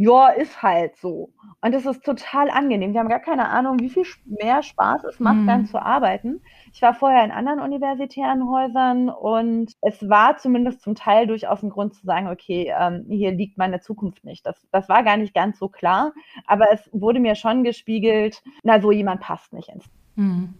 ja, 0.00 0.28
ist 0.28 0.62
halt 0.62 0.96
so. 0.96 1.28
Und 1.60 1.74
das 1.74 1.84
ist 1.84 2.02
total 2.02 2.48
angenehm. 2.48 2.94
Wir 2.94 3.00
haben 3.00 3.10
gar 3.10 3.20
keine 3.20 3.50
Ahnung, 3.50 3.80
wie 3.80 3.90
viel 3.90 4.06
mehr 4.24 4.62
Spaß 4.62 5.04
es 5.04 5.20
macht, 5.20 5.36
mhm. 5.36 5.46
dann 5.46 5.66
zu 5.66 5.78
arbeiten. 5.78 6.40
Ich 6.72 6.80
war 6.80 6.94
vorher 6.94 7.22
in 7.22 7.30
anderen 7.30 7.60
universitären 7.60 8.48
Häusern 8.48 9.10
und 9.10 9.74
es 9.82 10.08
war 10.08 10.38
zumindest 10.38 10.80
zum 10.80 10.94
Teil 10.94 11.26
durchaus 11.26 11.62
ein 11.62 11.68
Grund 11.68 11.94
zu 11.94 12.06
sagen, 12.06 12.28
okay, 12.28 12.72
ähm, 12.74 13.04
hier 13.10 13.32
liegt 13.32 13.58
meine 13.58 13.80
Zukunft 13.80 14.24
nicht. 14.24 14.46
Das, 14.46 14.56
das 14.72 14.88
war 14.88 15.02
gar 15.02 15.18
nicht 15.18 15.34
ganz 15.34 15.58
so 15.58 15.68
klar, 15.68 16.14
aber 16.46 16.72
es 16.72 16.88
wurde 16.92 17.20
mir 17.20 17.34
schon 17.34 17.62
gespiegelt, 17.62 18.42
na, 18.62 18.80
so 18.80 18.92
jemand 18.92 19.20
passt 19.20 19.52
nicht 19.52 19.68
ins. 19.68 19.84
Mhm. 20.16 20.54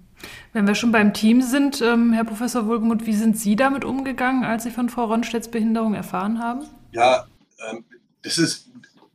Wenn 0.52 0.66
wir 0.66 0.74
schon 0.74 0.92
beim 0.92 1.14
Team 1.14 1.40
sind, 1.40 1.80
ähm, 1.80 2.12
Herr 2.12 2.24
Professor 2.24 2.66
Wohlgemuth, 2.66 3.06
wie 3.06 3.14
sind 3.14 3.38
Sie 3.38 3.56
damit 3.56 3.86
umgegangen, 3.86 4.44
als 4.44 4.64
Sie 4.64 4.70
von 4.70 4.90
Frau 4.90 5.04
Ronstedts 5.04 5.50
Behinderung 5.50 5.94
erfahren 5.94 6.40
haben? 6.40 6.66
Ja, 6.92 7.24
ähm, 7.70 7.84
das 8.22 8.36
ist 8.36 8.70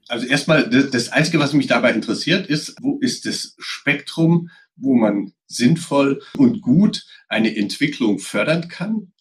also 0.08 0.28
erstmal, 0.28 0.70
das 0.70 1.10
Einzige, 1.10 1.40
was 1.40 1.54
mich 1.54 1.68
dabei 1.68 1.94
interessiert, 1.94 2.48
ist, 2.48 2.76
wo 2.82 3.00
ist 3.00 3.26
das 3.26 3.56
Spektrum, 3.58 4.50
wo 4.76 4.96
man 4.96 5.34
sinnvoll 5.48 6.22
und 6.38 6.62
gut 6.62 7.06
eine 7.28 7.56
Entwicklung 7.56 8.20
fördern 8.20 8.68
kann 8.68 9.14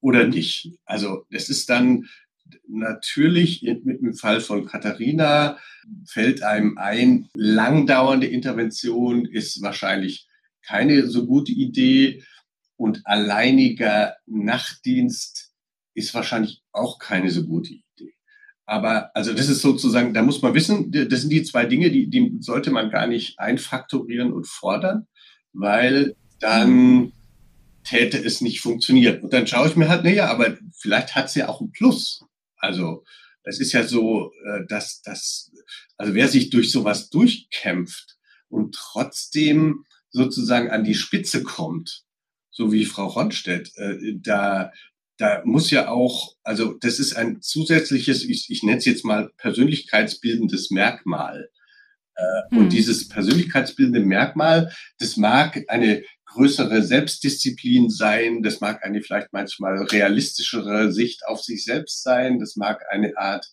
oder 0.00 0.26
nicht. 0.26 0.72
Also 0.84 1.24
das 1.30 1.48
ist 1.48 1.70
dann 1.70 2.08
natürlich 2.68 3.62
mit 3.62 4.00
dem 4.00 4.14
Fall 4.14 4.40
von 4.40 4.66
Katharina 4.66 5.58
fällt 6.06 6.42
einem 6.42 6.78
ein, 6.78 7.28
langdauernde 7.34 8.26
Intervention 8.26 9.26
ist 9.26 9.62
wahrscheinlich 9.62 10.28
keine 10.62 11.08
so 11.08 11.26
gute 11.26 11.52
Idee 11.52 12.24
und 12.76 13.06
alleiniger 13.06 14.16
Nachtdienst 14.26 15.52
ist 15.94 16.14
wahrscheinlich 16.14 16.62
auch 16.72 16.98
keine 16.98 17.30
so 17.30 17.44
gute 17.44 17.74
Idee. 17.74 17.83
Aber 18.66 19.14
also 19.14 19.34
das 19.34 19.48
ist 19.48 19.60
sozusagen, 19.60 20.14
da 20.14 20.22
muss 20.22 20.40
man 20.40 20.54
wissen, 20.54 20.90
das 20.90 21.20
sind 21.20 21.30
die 21.30 21.42
zwei 21.42 21.66
Dinge, 21.66 21.90
die, 21.90 22.08
die 22.08 22.38
sollte 22.40 22.70
man 22.70 22.90
gar 22.90 23.06
nicht 23.06 23.38
einfaktorieren 23.38 24.32
und 24.32 24.46
fordern, 24.46 25.06
weil 25.52 26.16
dann 26.40 27.12
täte 27.84 28.18
es 28.18 28.40
nicht 28.40 28.60
funktionieren. 28.60 29.20
Und 29.20 29.32
dann 29.32 29.46
schaue 29.46 29.68
ich 29.68 29.76
mir 29.76 29.88
halt, 29.88 30.04
naja, 30.04 30.30
aber 30.30 30.56
vielleicht 30.76 31.14
hat 31.14 31.26
es 31.26 31.34
ja 31.34 31.48
auch 31.48 31.60
einen 31.60 31.72
Plus. 31.72 32.24
Also 32.56 33.04
es 33.42 33.60
ist 33.60 33.72
ja 33.72 33.84
so, 33.84 34.32
äh, 34.46 34.66
dass 34.66 35.02
das, 35.02 35.52
also 35.98 36.14
wer 36.14 36.28
sich 36.28 36.50
durch 36.50 36.72
sowas 36.72 37.10
durchkämpft 37.10 38.16
und 38.48 38.74
trotzdem 38.74 39.84
sozusagen 40.10 40.70
an 40.70 40.84
die 40.84 40.94
Spitze 40.94 41.42
kommt, 41.42 42.04
so 42.50 42.72
wie 42.72 42.86
Frau 42.86 43.06
Ronstedt, 43.06 43.72
äh, 43.76 44.14
da, 44.16 44.72
da 45.16 45.42
muss 45.44 45.70
ja 45.70 45.88
auch, 45.88 46.34
also 46.42 46.74
das 46.74 46.98
ist 46.98 47.14
ein 47.14 47.40
zusätzliches, 47.40 48.24
ich, 48.24 48.50
ich 48.50 48.62
nenne 48.62 48.78
es 48.78 48.84
jetzt 48.84 49.04
mal 49.04 49.30
persönlichkeitsbildendes 49.36 50.70
Merkmal. 50.70 51.50
Äh, 52.16 52.22
hm. 52.50 52.58
Und 52.58 52.72
dieses 52.72 53.08
persönlichkeitsbildende 53.08 54.00
Merkmal, 54.00 54.72
das 54.98 55.16
mag 55.16 55.62
eine 55.68 56.02
größere 56.26 56.82
Selbstdisziplin 56.82 57.90
sein, 57.90 58.42
das 58.42 58.60
mag 58.60 58.84
eine 58.84 59.02
vielleicht 59.02 59.32
manchmal 59.32 59.84
realistischere 59.84 60.92
Sicht 60.92 61.26
auf 61.26 61.40
sich 61.42 61.64
selbst 61.64 62.02
sein, 62.02 62.40
das 62.40 62.56
mag 62.56 62.82
eine 62.90 63.16
Art, 63.16 63.46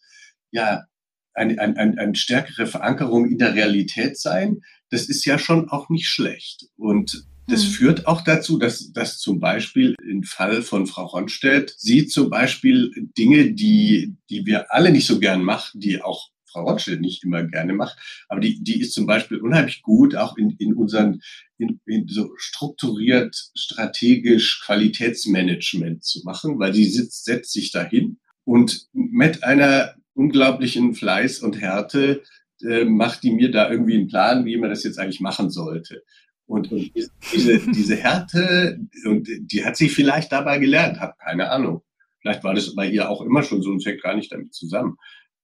ja, 0.49 0.85
eine, 1.33 1.59
eine, 1.59 1.77
eine, 1.77 1.97
eine 1.97 2.15
stärkere 2.15 2.65
Verankerung 2.65 3.29
in 3.29 3.37
der 3.37 3.53
Realität 3.55 4.19
sein. 4.19 4.61
Das 4.89 5.07
ist 5.07 5.23
ja 5.25 5.39
schon 5.39 5.69
auch 5.69 5.89
nicht 5.89 6.07
schlecht. 6.07 6.65
Und 6.75 7.25
das 7.47 7.63
hm. 7.63 7.71
führt 7.71 8.07
auch 8.07 8.21
dazu, 8.21 8.57
dass, 8.57 8.91
dass 8.93 9.19
zum 9.19 9.39
Beispiel 9.39 9.95
im 10.07 10.23
Fall 10.23 10.61
von 10.61 10.87
Frau 10.87 11.05
Ronstedt 11.05 11.73
sie 11.77 12.07
zum 12.07 12.29
Beispiel 12.29 12.91
Dinge, 13.17 13.53
die, 13.53 14.15
die 14.29 14.45
wir 14.45 14.73
alle 14.73 14.91
nicht 14.91 15.07
so 15.07 15.19
gern 15.19 15.43
machen, 15.43 15.79
die 15.79 16.01
auch 16.01 16.29
Frau 16.51 16.63
Ronstedt 16.63 17.01
nicht 17.01 17.23
immer 17.23 17.43
gerne 17.43 17.73
macht, 17.73 17.97
aber 18.27 18.41
die, 18.41 18.61
die 18.61 18.81
ist 18.81 18.93
zum 18.93 19.05
Beispiel 19.05 19.37
unheimlich 19.37 19.81
gut, 19.81 20.15
auch 20.15 20.37
in, 20.37 20.51
in 20.59 20.73
unseren, 20.73 21.21
in, 21.57 21.79
in 21.85 22.07
so 22.07 22.31
strukturiert, 22.35 23.35
strategisch 23.55 24.61
Qualitätsmanagement 24.65 26.03
zu 26.03 26.21
machen, 26.25 26.59
weil 26.59 26.73
sie 26.73 26.85
sitzt, 26.85 27.25
setzt 27.25 27.53
sich 27.53 27.71
dahin 27.71 28.19
und 28.43 28.87
mit 28.93 29.43
einer 29.43 29.95
unglaublichen 30.13 30.93
Fleiß 30.93 31.39
und 31.39 31.59
Härte 31.59 32.23
äh, 32.63 32.83
macht 32.83 33.23
die 33.23 33.31
mir 33.31 33.49
da 33.51 33.71
irgendwie 33.71 33.95
einen 33.95 34.07
Plan, 34.07 34.45
wie 34.45 34.57
man 34.57 34.69
das 34.69 34.83
jetzt 34.83 34.99
eigentlich 34.99 35.21
machen 35.21 35.49
sollte. 35.49 36.03
Und, 36.51 36.69
und 36.69 36.91
diese, 37.33 37.59
diese 37.71 37.95
Härte, 37.95 38.77
und 39.05 39.29
die 39.39 39.63
hat 39.63 39.77
sie 39.77 39.87
vielleicht 39.87 40.33
dabei 40.33 40.59
gelernt, 40.59 40.99
habe 40.99 41.13
keine 41.17 41.49
Ahnung. 41.49 41.81
Vielleicht 42.19 42.43
war 42.43 42.53
das 42.53 42.75
bei 42.75 42.89
ihr 42.89 43.09
auch 43.09 43.21
immer 43.21 43.41
schon 43.41 43.61
so 43.61 43.69
und 43.69 43.85
hängt 43.85 44.03
gar 44.03 44.15
nicht 44.15 44.33
damit 44.33 44.53
zusammen. 44.53 44.97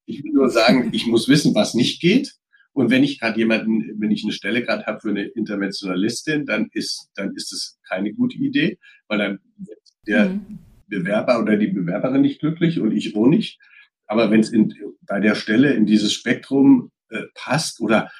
Ich 0.06 0.22
will 0.22 0.34
nur 0.34 0.50
sagen, 0.50 0.90
ich 0.92 1.08
muss 1.08 1.30
wissen, 1.30 1.56
was 1.56 1.74
nicht 1.76 2.02
geht. 2.02 2.34
Und 2.74 2.92
wenn 2.92 3.06
ich 3.06 3.22
gerade 3.22 3.40
jemanden, 3.40 4.00
wenn 4.00 4.12
ich 4.12 4.24
eine 4.24 4.34
Stelle 4.34 4.64
gerade 4.64 4.86
habe 4.86 5.00
für 5.00 5.10
eine 5.10 5.24
Interventionalistin, 5.24 6.46
dann 6.46 6.68
ist, 6.74 7.10
dann 7.16 7.34
ist 7.36 7.54
es 7.54 7.80
keine 7.88 8.14
gute 8.14 8.38
Idee, 8.38 8.78
weil 9.08 9.20
dann 9.20 9.40
wird 9.56 9.80
der 10.08 10.30
mhm. 10.30 10.60
Bewerber 10.88 11.40
oder 11.40 11.56
die 11.56 11.68
Bewerberin 11.68 12.22
nicht 12.22 12.42
glücklich 12.42 12.82
und 12.82 12.92
ich 12.92 13.16
auch 13.16 13.28
nicht. 13.28 13.60
Aber 14.08 14.30
wenn 14.30 14.42
es 14.42 14.52
bei 15.02 15.22
der 15.22 15.36
Stelle 15.36 15.74
in 15.74 15.86
dieses 15.86 16.12
Spektrum 16.12 16.92
äh, 17.10 17.24
passt 17.34 17.80
oder 17.80 18.12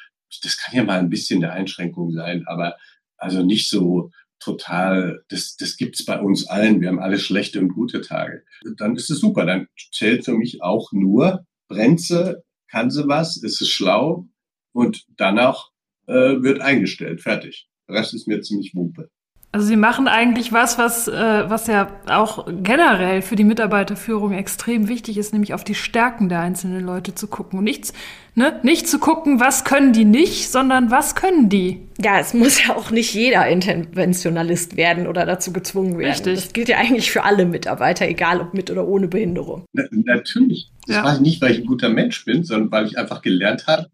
das 0.44 0.58
kann 0.58 0.76
ja 0.76 0.84
mal 0.84 1.00
ein 1.00 1.10
bisschen 1.10 1.44
eine 1.44 1.54
Einschränkung 1.54 2.12
sein, 2.12 2.46
aber 2.48 2.76
also 3.18 3.44
nicht 3.44 3.70
so 3.70 4.12
total, 4.40 5.24
das, 5.30 5.56
das 5.58 5.78
gibt's 5.78 6.06
bei 6.06 6.20
uns 6.20 6.48
allen. 6.48 6.82
Wir 6.82 6.90
haben 6.90 7.00
alle 7.00 7.20
schlechte 7.20 7.60
und 7.60 7.70
gute 7.70 8.02
Tage. 8.02 8.44
Dann 8.78 8.96
ist 8.96 9.10
es 9.10 9.20
super. 9.20 9.46
Dann 9.46 9.68
zählt 9.92 10.26
für 10.26 10.34
mich 10.34 10.62
auch 10.62 10.92
nur, 10.92 11.46
brennt 11.68 12.02
sie, 12.02 12.36
kann 12.70 12.92
sie 12.92 13.08
was, 13.08 13.38
ist 13.38 13.62
es 13.62 13.70
schlau 13.70 14.28
und 14.74 15.06
danach 15.18 15.70
äh, 16.08 16.14
wird 16.42 16.62
eingestellt. 16.62 17.22
Fertig. 17.22 17.68
Der 17.88 17.96
Rest 17.96 18.14
ist 18.14 18.28
mir 18.28 18.42
ziemlich 18.42 18.76
wumpe. 18.76 19.10
Also 19.54 19.66
Sie 19.66 19.78
machen 19.78 20.08
eigentlich 20.08 20.52
was, 20.52 20.78
was, 20.78 21.08
äh, 21.08 21.50
was 21.50 21.68
ja 21.68 21.90
auch 22.06 22.48
generell 22.64 23.22
für 23.22 23.38
die 23.38 23.46
Mitarbeiterführung 23.46 24.34
extrem 24.34 24.90
wichtig 24.90 25.18
ist, 25.18 25.32
nämlich 25.32 25.54
auf 25.54 25.64
die 25.64 25.74
Stärken 25.74 26.28
der 26.28 26.42
einzelnen 26.42 26.86
Leute 26.86 27.16
zu 27.16 27.28
gucken 27.28 27.60
und 27.60 27.64
nichts, 27.64 27.94
ne, 28.36 28.60
nicht 28.62 28.90
zu 28.90 29.00
gucken, 29.00 29.40
was 29.40 29.64
können 29.64 29.94
die 29.94 30.04
nicht, 30.04 30.50
sondern 30.50 30.92
was 30.92 31.16
können 31.16 31.48
die. 31.48 31.80
Ja, 31.98 32.20
es 32.20 32.34
muss 32.34 32.64
ja 32.64 32.76
auch 32.76 32.92
nicht 32.92 33.14
jeder 33.14 33.48
Interventionalist 33.48 34.76
werden 34.76 35.08
oder 35.08 35.26
dazu 35.26 35.54
gezwungen 35.54 35.98
werden. 35.98 36.12
Richtig. 36.12 36.36
Das 36.36 36.54
gilt 36.54 36.68
ja 36.68 36.78
eigentlich 36.78 37.10
für 37.10 37.24
alle 37.24 37.46
Mitarbeiter, 37.46 38.08
egal 38.08 38.42
ob 38.42 38.54
mit 38.54 38.70
oder 38.70 38.86
ohne 38.86 39.08
Behinderung. 39.08 39.64
Na, 39.72 39.84
natürlich. 39.92 40.70
Das 40.86 40.98
ja. 40.98 41.02
mache 41.04 41.16
ich 41.16 41.22
nicht, 41.22 41.42
weil 41.42 41.52
ich 41.54 41.60
ein 41.60 41.66
guter 41.66 41.90
Mensch 41.90 42.26
bin, 42.26 42.44
sondern 42.44 42.70
weil 42.72 42.86
ich 42.86 42.98
einfach 42.98 43.22
gelernt 43.22 43.66
habe, 43.66 43.88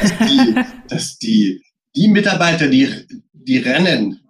dass 0.00 0.18
die, 0.18 0.54
dass 0.88 1.18
die, 1.18 1.62
die 1.96 2.08
Mitarbeiter, 2.08 2.68
die, 2.68 2.88
die 3.32 3.58
rennen, 3.58 4.20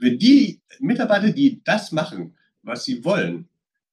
wenn 0.00 0.18
die 0.18 0.60
Mitarbeiter, 0.80 1.30
die 1.30 1.62
das 1.64 1.92
machen, 1.92 2.36
was 2.62 2.84
sie 2.84 3.04
wollen, 3.04 3.48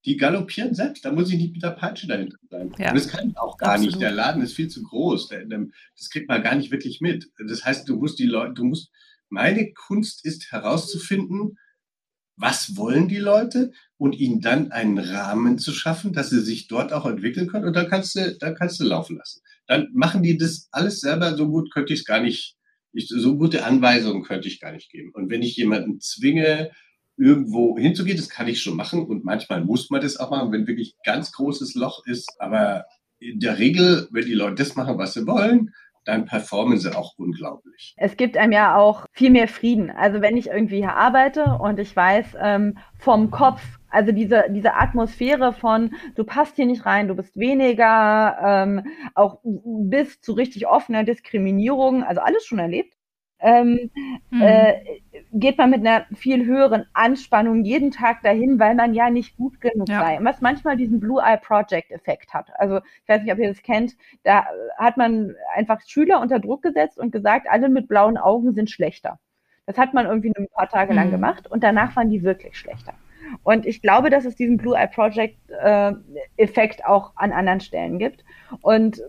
die 0.05 0.17
galoppieren 0.17 0.73
selbst. 0.73 1.03
Da 1.03 1.11
muss 1.11 1.29
ich 1.29 1.37
nicht 1.37 1.53
mit 1.53 1.63
der 1.63 1.71
Peitsche 1.71 2.07
dahinter 2.07 2.37
sein. 2.49 2.73
Ja. 2.77 2.89
Und 2.89 2.97
das 2.97 3.07
kann 3.07 3.29
ich 3.29 3.37
auch 3.37 3.57
gar 3.57 3.71
Absolut. 3.71 3.91
nicht. 3.91 4.01
Der 4.01 4.11
Laden 4.11 4.41
ist 4.41 4.53
viel 4.53 4.69
zu 4.69 4.81
groß. 4.83 5.29
Das 5.29 6.09
kriegt 6.09 6.29
man 6.29 6.41
gar 6.41 6.55
nicht 6.55 6.71
wirklich 6.71 7.01
mit. 7.01 7.29
Das 7.47 7.65
heißt, 7.65 7.87
du 7.89 7.97
musst 7.97 8.19
die 8.19 8.25
Leute, 8.25 8.53
du 8.53 8.63
musst, 8.63 8.91
meine 9.29 9.73
Kunst 9.73 10.25
ist 10.25 10.51
herauszufinden, 10.51 11.57
was 12.37 12.77
wollen 12.77 13.09
die 13.09 13.17
Leute 13.17 13.73
und 13.97 14.17
ihnen 14.17 14.39
dann 14.39 14.71
einen 14.71 14.97
Rahmen 14.97 15.59
zu 15.59 15.73
schaffen, 15.73 16.13
dass 16.13 16.29
sie 16.29 16.39
sich 16.39 16.69
dort 16.69 16.93
auch 16.93 17.05
entwickeln 17.05 17.47
können 17.47 17.65
und 17.65 17.75
dann 17.75 17.89
kannst 17.89 18.15
du, 18.15 18.37
dann 18.37 18.55
kannst 18.55 18.79
du 18.79 18.85
laufen 18.85 19.17
lassen. 19.17 19.41
Dann 19.67 19.89
machen 19.93 20.23
die 20.23 20.37
das 20.37 20.69
alles 20.71 21.01
selber, 21.01 21.35
so 21.35 21.49
gut 21.49 21.69
könnte 21.73 21.91
ich 21.91 21.99
es 21.99 22.05
gar 22.05 22.21
nicht 22.21 22.55
ich, 22.91 23.07
so 23.07 23.37
gute 23.37 23.65
Anweisungen 23.65 24.23
könnte 24.23 24.47
ich 24.47 24.59
gar 24.59 24.71
nicht 24.71 24.91
geben. 24.91 25.11
Und 25.13 25.29
wenn 25.29 25.41
ich 25.41 25.55
jemanden 25.55 25.99
zwinge, 25.99 26.71
irgendwo 27.19 27.77
hinzugehen, 27.77 28.17
das 28.17 28.29
kann 28.29 28.47
ich 28.47 28.61
schon 28.61 28.77
machen. 28.77 29.05
Und 29.05 29.25
manchmal 29.25 29.63
muss 29.63 29.89
man 29.89 30.01
das 30.01 30.17
auch 30.17 30.31
machen, 30.31 30.51
wenn 30.51 30.67
wirklich 30.67 30.95
ganz 31.03 31.31
großes 31.33 31.75
Loch 31.75 32.05
ist. 32.05 32.29
Aber 32.39 32.85
in 33.19 33.39
der 33.39 33.59
Regel, 33.59 34.07
wenn 34.11 34.25
die 34.25 34.33
Leute 34.33 34.55
das 34.55 34.75
machen, 34.75 34.97
was 34.97 35.13
sie 35.13 35.27
wollen, 35.27 35.71
dann 36.05 36.25
performen 36.25 36.79
sie 36.79 36.95
auch 36.95 37.17
unglaublich. 37.17 37.93
Es 37.97 38.15
gibt 38.15 38.37
einem 38.37 38.53
ja 38.53 38.77
auch 38.77 39.05
viel 39.11 39.29
mehr 39.29 39.49
Frieden. 39.49 39.91
Also 39.91 40.21
wenn 40.21 40.37
ich 40.37 40.47
irgendwie 40.47 40.77
hier 40.77 40.95
arbeite 40.95 41.57
und 41.59 41.77
ich 41.77 41.93
weiß, 41.93 42.35
ähm, 42.41 42.77
vom 42.97 43.31
Kopf 43.31 43.61
also 43.89 44.11
diese, 44.11 44.45
diese 44.49 44.75
Atmosphäre 44.75 45.53
von, 45.53 45.95
du 46.15 46.23
passt 46.23 46.55
hier 46.55 46.65
nicht 46.65 46.85
rein, 46.85 47.07
du 47.07 47.15
bist 47.15 47.37
weniger, 47.37 48.37
ähm, 48.43 48.85
auch 49.15 49.39
bis 49.43 50.21
zu 50.21 50.33
richtig 50.33 50.67
offener 50.67 51.03
Diskriminierung, 51.03 52.03
also 52.03 52.21
alles 52.21 52.45
schon 52.45 52.59
erlebt, 52.59 52.93
ähm, 53.41 53.89
mhm. 54.29 54.41
äh, 54.41 55.01
geht 55.31 55.57
man 55.57 55.69
mit 55.69 55.79
einer 55.79 56.05
viel 56.13 56.45
höheren 56.45 56.85
Anspannung 56.93 57.63
jeden 57.63 57.91
Tag 57.91 58.21
dahin, 58.21 58.59
weil 58.59 58.75
man 58.75 58.93
ja 58.93 59.09
nicht 59.09 59.37
gut 59.37 59.61
genug 59.61 59.87
ja. 59.87 60.01
sei. 60.01 60.19
Was 60.21 60.41
manchmal 60.41 60.75
diesen 60.75 60.99
Blue 60.99 61.21
Eye 61.21 61.37
Project 61.37 61.91
Effekt 61.91 62.33
hat. 62.33 62.49
Also 62.55 62.79
ich 63.03 63.09
weiß 63.09 63.23
nicht, 63.23 63.31
ob 63.31 63.39
ihr 63.39 63.47
das 63.47 63.61
kennt, 63.61 63.95
da 64.23 64.45
hat 64.77 64.97
man 64.97 65.35
einfach 65.55 65.79
Schüler 65.85 66.19
unter 66.19 66.39
Druck 66.39 66.61
gesetzt 66.61 66.97
und 66.97 67.11
gesagt, 67.11 67.47
alle 67.49 67.69
mit 67.69 67.87
blauen 67.87 68.17
Augen 68.17 68.53
sind 68.53 68.69
schlechter. 68.69 69.19
Das 69.65 69.77
hat 69.77 69.93
man 69.93 70.05
irgendwie 70.05 70.33
ein 70.35 70.47
paar 70.53 70.67
Tage 70.67 70.91
mhm. 70.91 70.97
lang 70.97 71.11
gemacht 71.11 71.47
und 71.47 71.63
danach 71.63 71.95
waren 71.95 72.09
die 72.09 72.23
wirklich 72.23 72.57
schlechter. 72.57 72.93
Und 73.43 73.65
ich 73.65 73.81
glaube, 73.81 74.09
dass 74.09 74.25
es 74.25 74.35
diesen 74.35 74.57
Blue 74.57 74.77
Eye 74.77 74.87
Project 74.87 75.37
äh, 75.49 75.93
Effekt 76.37 76.85
auch 76.85 77.13
an 77.15 77.31
anderen 77.31 77.59
Stellen 77.59 77.99
gibt. 77.99 78.23
Und 78.61 79.01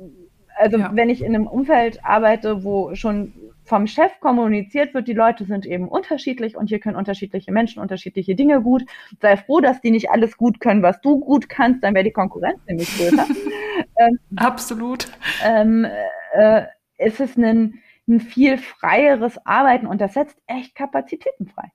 also 0.57 0.79
ja. 0.79 0.91
wenn 0.95 1.09
ich 1.09 1.23
in 1.23 1.35
einem 1.35 1.47
Umfeld 1.47 2.05
arbeite, 2.05 2.65
wo 2.65 2.95
schon 2.95 3.33
vom 3.65 3.87
Chef 3.87 4.19
kommuniziert 4.21 4.95
wird, 4.95 5.09
die 5.09 5.15
Leute 5.15 5.45
sind 5.45 5.65
eben 5.65 5.89
unterschiedlich 5.89 6.57
und 6.57 6.69
hier 6.69 6.81
können 6.81 6.97
unterschiedliche 6.97 7.53
Menschen 7.53 7.81
unterschiedliche 7.81 8.35
Dinge 8.35 8.61
gut. 8.61 8.83
Sei 9.21 9.37
froh, 9.37 9.61
dass 9.61 9.81
die 9.81 9.91
nicht 9.91 10.11
alles 10.11 10.37
gut 10.37 10.61
können, 10.61 10.83
was 10.83 11.01
du 11.01 11.21
gut 11.21 11.49
kannst, 11.49 11.83
dann 11.83 11.95
wäre 11.95 12.05
die 12.05 12.11
Konkurrenz 12.11 12.59
nämlich 12.67 12.95
größer. 12.97 13.27
ähm, 13.99 14.19
Absolut. 14.37 15.07
Ähm, 15.45 15.87
äh, 16.35 16.63
es 16.99 17.21
ist 17.21 17.39
ein, 17.39 17.81
ein 18.09 18.21
viel 18.21 18.59
freieres 18.59 19.39
Arbeiten 19.47 19.87
und 19.87 20.01
das 20.01 20.15
setzt 20.15 20.37
echt 20.47 20.75
Kapazitäten 20.75 21.47
frei. 21.47 21.71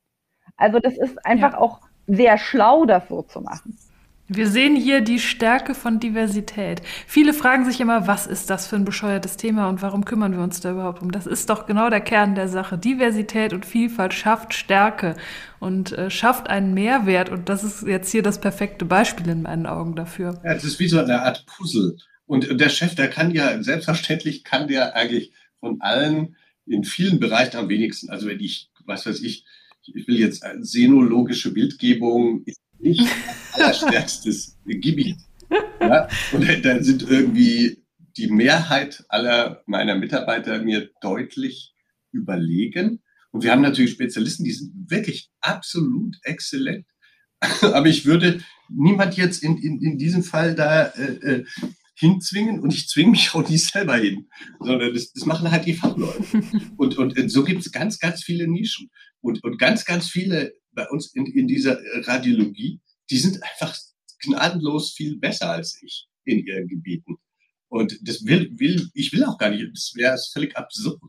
Also 0.58 0.80
das 0.80 0.98
ist 0.98 1.26
einfach 1.26 1.54
ja. 1.54 1.60
auch 1.60 1.82
sehr 2.08 2.38
schlau, 2.38 2.86
das 2.86 3.04
so 3.10 3.22
zu 3.24 3.41
machen. 3.41 3.78
Wir 4.28 4.50
sehen 4.50 4.76
hier 4.76 5.02
die 5.02 5.20
Stärke 5.20 5.76
von 5.76 6.00
Diversität. 6.00 6.82
Viele 7.06 7.32
fragen 7.32 7.63
sich 7.63 7.80
immer, 7.80 8.08
was 8.08 8.26
ist 8.26 8.50
das 8.50 8.65
für 8.65 8.76
ein 8.76 8.84
bescheuertes 8.84 9.38
Thema 9.38 9.70
und 9.70 9.84
warum 9.84 10.04
kümmern 10.04 10.32
wir 10.32 10.41
uns 10.41 10.60
da 10.62 10.72
überhaupt 10.72 11.04
um? 11.04 11.12
Das 11.12 11.28
ist 11.28 11.52
doch 11.52 11.68
genau 11.68 11.91
der 11.91 12.02
Kern 12.02 12.34
der 12.34 12.48
Sache. 12.48 12.76
Diversität 12.80 13.54
und 13.54 13.68
Vielfalt 13.68 14.15
schafft 14.15 14.56
Stärke 14.56 15.15
und 15.60 15.91
äh, 15.91 16.10
schafft 16.10 16.50
einen 16.50 16.74
Mehrwert. 16.74 17.30
Und 17.30 17.50
das 17.50 17.63
ist 17.63 17.84
jetzt 17.84 18.12
hier 18.12 18.24
das 18.24 18.41
perfekte 18.41 18.84
Beispiel 18.84 19.30
in 19.30 19.44
meinen 19.44 19.68
Augen 19.68 19.96
dafür. 19.96 20.41
Ja, 20.44 20.54
es 20.54 20.63
ist 20.63 20.80
wie 20.80 20.88
so 20.88 20.98
eine 20.98 21.22
Art 21.22 21.46
Puzzle. 21.46 21.96
Und 22.26 22.60
der 22.60 22.70
Chef, 22.70 22.96
der 22.96 23.12
kann 23.12 23.30
ja, 23.30 23.62
selbstverständlich 23.62 24.44
kann 24.44 24.68
der 24.68 24.96
eigentlich 24.96 25.34
von 25.60 25.82
allen 25.82 26.36
in 26.65 26.84
vielen 26.84 27.20
Bereichen 27.20 27.58
am 27.58 27.70
wenigsten. 27.70 28.10
Also 28.10 28.26
wenn 28.26 28.39
ich, 28.39 28.72
was 28.86 29.06
weiß 29.06 29.22
ich, 29.22 29.46
ich 29.93 30.08
will 30.08 30.19
jetzt 30.19 30.45
senologische 30.62 31.54
Bildgebung 31.54 32.43
ist 32.45 32.60
nicht 32.80 33.08
allerstärkstes 33.54 34.58
Gebiet. 34.65 35.17
Ja? 35.80 36.08
Und 36.32 36.48
da 36.63 36.84
sind 36.84 37.04
irgendwie 37.04 37.84
die 38.17 38.28
Mehrheit 38.28 39.04
aller 39.10 39.63
meiner 39.65 39.95
Mitarbeiter 39.95 40.62
mir 40.62 40.89
deutlich 41.02 41.74
überlegen. 42.12 43.02
Und 43.32 43.43
wir 43.43 43.52
haben 43.52 43.62
natürlich 43.62 43.91
Spezialisten, 43.91 44.45
die 44.45 44.54
sind 44.54 44.89
wirklich 44.89 45.30
absolut 45.41 46.15
exzellent. 46.24 46.86
Aber 47.62 47.88
ich 47.88 48.06
würde 48.06 48.41
niemand 48.69 49.17
jetzt 49.17 49.43
in, 49.43 49.58
in, 49.58 49.82
in 49.82 49.98
diesem 49.98 50.24
Fall 50.24 50.56
da 50.56 50.86
äh, 50.88 51.41
äh 51.41 51.45
hinzwingen 51.95 52.60
und 52.60 52.73
ich 52.73 52.88
zwinge 52.88 53.12
mich 53.12 53.34
auch 53.34 53.47
nicht 53.47 53.65
selber 53.65 53.95
hin, 53.95 54.27
sondern 54.60 54.93
das, 54.93 55.13
das 55.13 55.25
machen 55.25 55.49
halt 55.49 55.65
die 55.65 55.73
Fachleute. 55.73 56.23
Und, 56.77 56.97
und 56.97 57.31
so 57.31 57.43
gibt 57.43 57.62
es 57.62 57.71
ganz, 57.71 57.99
ganz 57.99 58.21
viele 58.21 58.47
Nischen 58.47 58.89
und, 59.21 59.43
und 59.43 59.58
ganz, 59.58 59.86
ganz 59.86 60.10
viele 60.10 60.53
bei 60.73 60.88
uns 60.89 61.13
in, 61.13 61.25
in 61.25 61.47
dieser 61.47 61.79
Radiologie, 62.05 62.81
die 63.10 63.17
sind 63.17 63.41
einfach 63.41 63.75
gnadenlos 64.19 64.91
viel 64.91 65.17
besser 65.17 65.51
als 65.51 65.81
ich 65.81 66.08
in 66.25 66.45
ihren 66.45 66.67
Gebieten. 66.67 67.15
Und 67.69 67.97
das 68.08 68.25
will, 68.25 68.51
will, 68.60 68.89
ich 68.93 69.13
will 69.13 69.23
auch 69.23 69.38
gar 69.38 69.49
nicht, 69.49 69.65
das 69.73 69.93
wäre 69.95 70.17
völlig 70.31 70.55
absurd. 70.58 70.99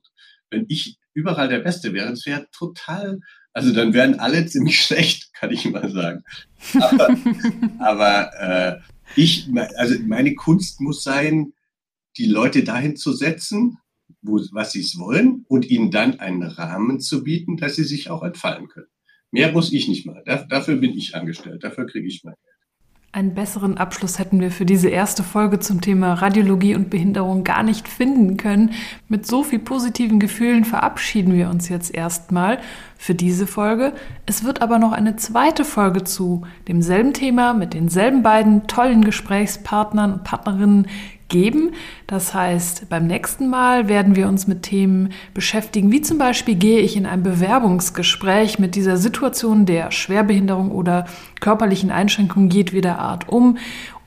Wenn 0.51 0.67
ich 0.69 0.99
überall 1.15 1.49
der 1.49 1.61
Beste 1.61 1.93
wäre, 1.93 2.11
das 2.11 2.27
wäre 2.27 2.47
total, 2.53 3.21
also 3.53 3.73
dann 3.73 3.93
wären 3.93 4.21
alle 4.21 4.47
ziemlich 4.47 4.81
schlecht, 4.85 5.33
kann 5.35 5.51
ich 5.51 5.65
mal 5.67 5.91
sagen. 5.91 6.23
Aber, 6.81 7.17
aber 7.79 8.31
äh, 8.39 8.81
ich, 9.15 9.49
also 9.77 9.95
meine 10.07 10.35
Kunst 10.35 10.81
muss 10.81 11.03
sein, 11.03 11.53
die 12.17 12.27
Leute 12.27 12.65
dahin 12.65 12.97
zu 12.97 13.13
setzen, 13.13 13.79
wo, 14.23 14.41
was 14.53 14.73
sie 14.73 14.85
wollen 14.99 15.45
und 15.49 15.69
ihnen 15.69 15.91
dann 15.91 16.21
einen 16.21 16.43
Rahmen 16.43 17.01
zu 17.01 17.23
bieten, 17.23 17.57
dass 17.57 17.77
sie 17.77 17.85
sich 17.85 18.11
auch 18.11 18.23
entfallen 18.23 18.69
können. 18.69 18.89
Mehr 19.31 19.53
muss 19.53 19.73
ich 19.73 19.89
nicht 19.89 20.07
mal. 20.07 20.23
dafür 20.49 20.77
bin 20.77 20.97
ich 20.97 21.15
angestellt. 21.15 21.63
Dafür 21.63 21.87
kriege 21.87 22.07
ich 22.07 22.25
mein 22.25 22.35
Geld. 22.43 22.57
Einen 23.17 23.35
besseren 23.35 23.79
Abschluss 23.79 24.19
hätten 24.19 24.41
wir 24.41 24.51
für 24.51 24.67
diese 24.67 24.91
erste 24.91 25.23
Folge 25.23 25.59
zum 25.59 25.81
Thema 25.81 26.13
Radiologie 26.13 26.75
und 26.75 26.91
Behinderung 26.91 27.45
gar 27.45 27.63
nicht 27.63 27.89
finden 27.89 28.37
können. 28.37 28.73
Mit 29.09 29.27
so 29.27 29.43
viel 29.43 29.59
positiven 29.59 30.21
Gefühlen 30.21 30.67
verabschieden 30.67 31.35
wir 31.35 31.49
uns 31.49 31.71
jetzt 31.71 31.95
erstmal 31.95 32.59
für 32.97 33.15
diese 33.15 33.47
Folge. 33.47 33.93
Es 34.25 34.45
wird 34.45 34.63
aber 34.63 34.79
noch 34.79 34.93
eine 34.93 35.17
zweite 35.17 35.65
Folge 35.65 36.05
zu 36.05 36.43
demselben 36.69 37.13
Thema 37.13 37.55
mit 37.55 37.75
denselben 37.75 38.23
beiden 38.23 38.67
tollen 38.67 39.05
Gesprächspartnern 39.05 40.13
und 40.13 40.25
Partnerinnen 40.25 40.87
geben. 41.29 41.73
Das 42.07 42.35
heißt, 42.35 42.89
beim 42.89 43.07
nächsten 43.07 43.49
Mal 43.49 43.89
werden 43.89 44.17
wir 44.17 44.29
uns 44.29 44.47
mit 44.47 44.63
Themen 44.63 45.11
beschäftigen, 45.35 45.91
wie 45.91 46.01
zum 46.01 46.19
Beispiel 46.19 46.55
gehe 46.55 46.81
ich 46.81 46.97
in 46.97 47.07
ein 47.07 47.23
Bewerbungsgespräch 47.23 48.59
mit 48.59 48.75
dieser 48.75 48.97
Situation 48.97 49.67
der 49.67 49.91
Schwerbehinderung 49.91 50.71
oder 50.71 51.07
körperlichen 51.41 51.91
Einschränkungen 51.91 52.51
jedweder 52.51 52.99
Art 52.99 53.29
um. 53.29 53.59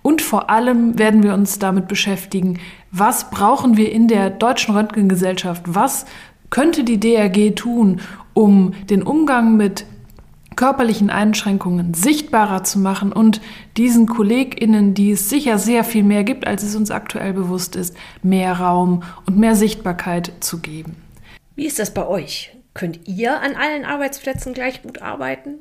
Und 0.02 0.22
vor 0.22 0.50
allem 0.50 0.98
werden 0.98 1.24
wir 1.24 1.34
uns 1.34 1.60
damit 1.60 1.90
beschäftigen, 1.90 2.60
was 2.90 3.30
brauchen 3.30 3.76
wir 3.76 3.92
in 3.92 4.08
der 4.08 4.30
deutschen 4.30 4.74
Röntgengesellschaft? 4.74 5.64
Was 5.66 6.06
könnte 6.50 6.84
die 6.84 7.00
DRG 7.00 7.54
tun, 7.56 8.00
um 8.40 8.74
den 8.90 9.04
Umgang 9.04 9.58
mit 9.58 9.86
körperlichen 10.56 11.10
Einschränkungen 11.10 11.94
sichtbarer 11.94 12.64
zu 12.64 12.80
machen 12.80 13.12
und 13.12 13.42
diesen 13.76 14.08
KollegInnen, 14.08 14.94
die 14.94 15.12
es 15.12 15.30
sicher 15.30 15.58
sehr 15.58 15.84
viel 15.84 16.04
mehr 16.04 16.24
gibt, 16.24 16.48
als 16.48 16.64
es 16.64 16.74
uns 16.74 16.90
aktuell 16.90 17.34
bewusst 17.34 17.76
ist, 17.76 17.98
mehr 18.24 18.54
Raum 18.54 19.04
und 19.26 19.38
mehr 19.38 19.56
Sichtbarkeit 19.56 20.32
zu 20.40 20.60
geben. 20.60 20.96
Wie 21.56 21.66
ist 21.66 21.80
das 21.80 21.94
bei 21.94 22.08
euch? 22.08 22.56
Könnt 22.74 23.10
ihr 23.10 23.42
an 23.42 23.56
allen 23.56 23.84
Arbeitsplätzen 23.84 24.54
gleich 24.54 24.84
gut 24.84 25.02
arbeiten? 25.02 25.56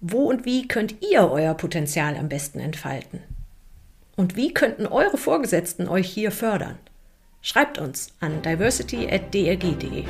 Wo 0.00 0.30
und 0.30 0.46
wie 0.46 0.68
könnt 0.68 1.02
ihr 1.02 1.30
euer 1.30 1.52
Potenzial 1.52 2.16
am 2.16 2.30
besten 2.30 2.60
entfalten? 2.60 3.20
Und 4.16 4.36
wie 4.36 4.54
könnten 4.54 4.86
eure 4.86 5.18
Vorgesetzten 5.18 5.86
euch 5.86 6.08
hier 6.08 6.30
fördern? 6.30 6.78
Schreibt 7.42 7.76
uns 7.78 8.14
an 8.20 8.40
diversity.drg.de. 8.40 10.04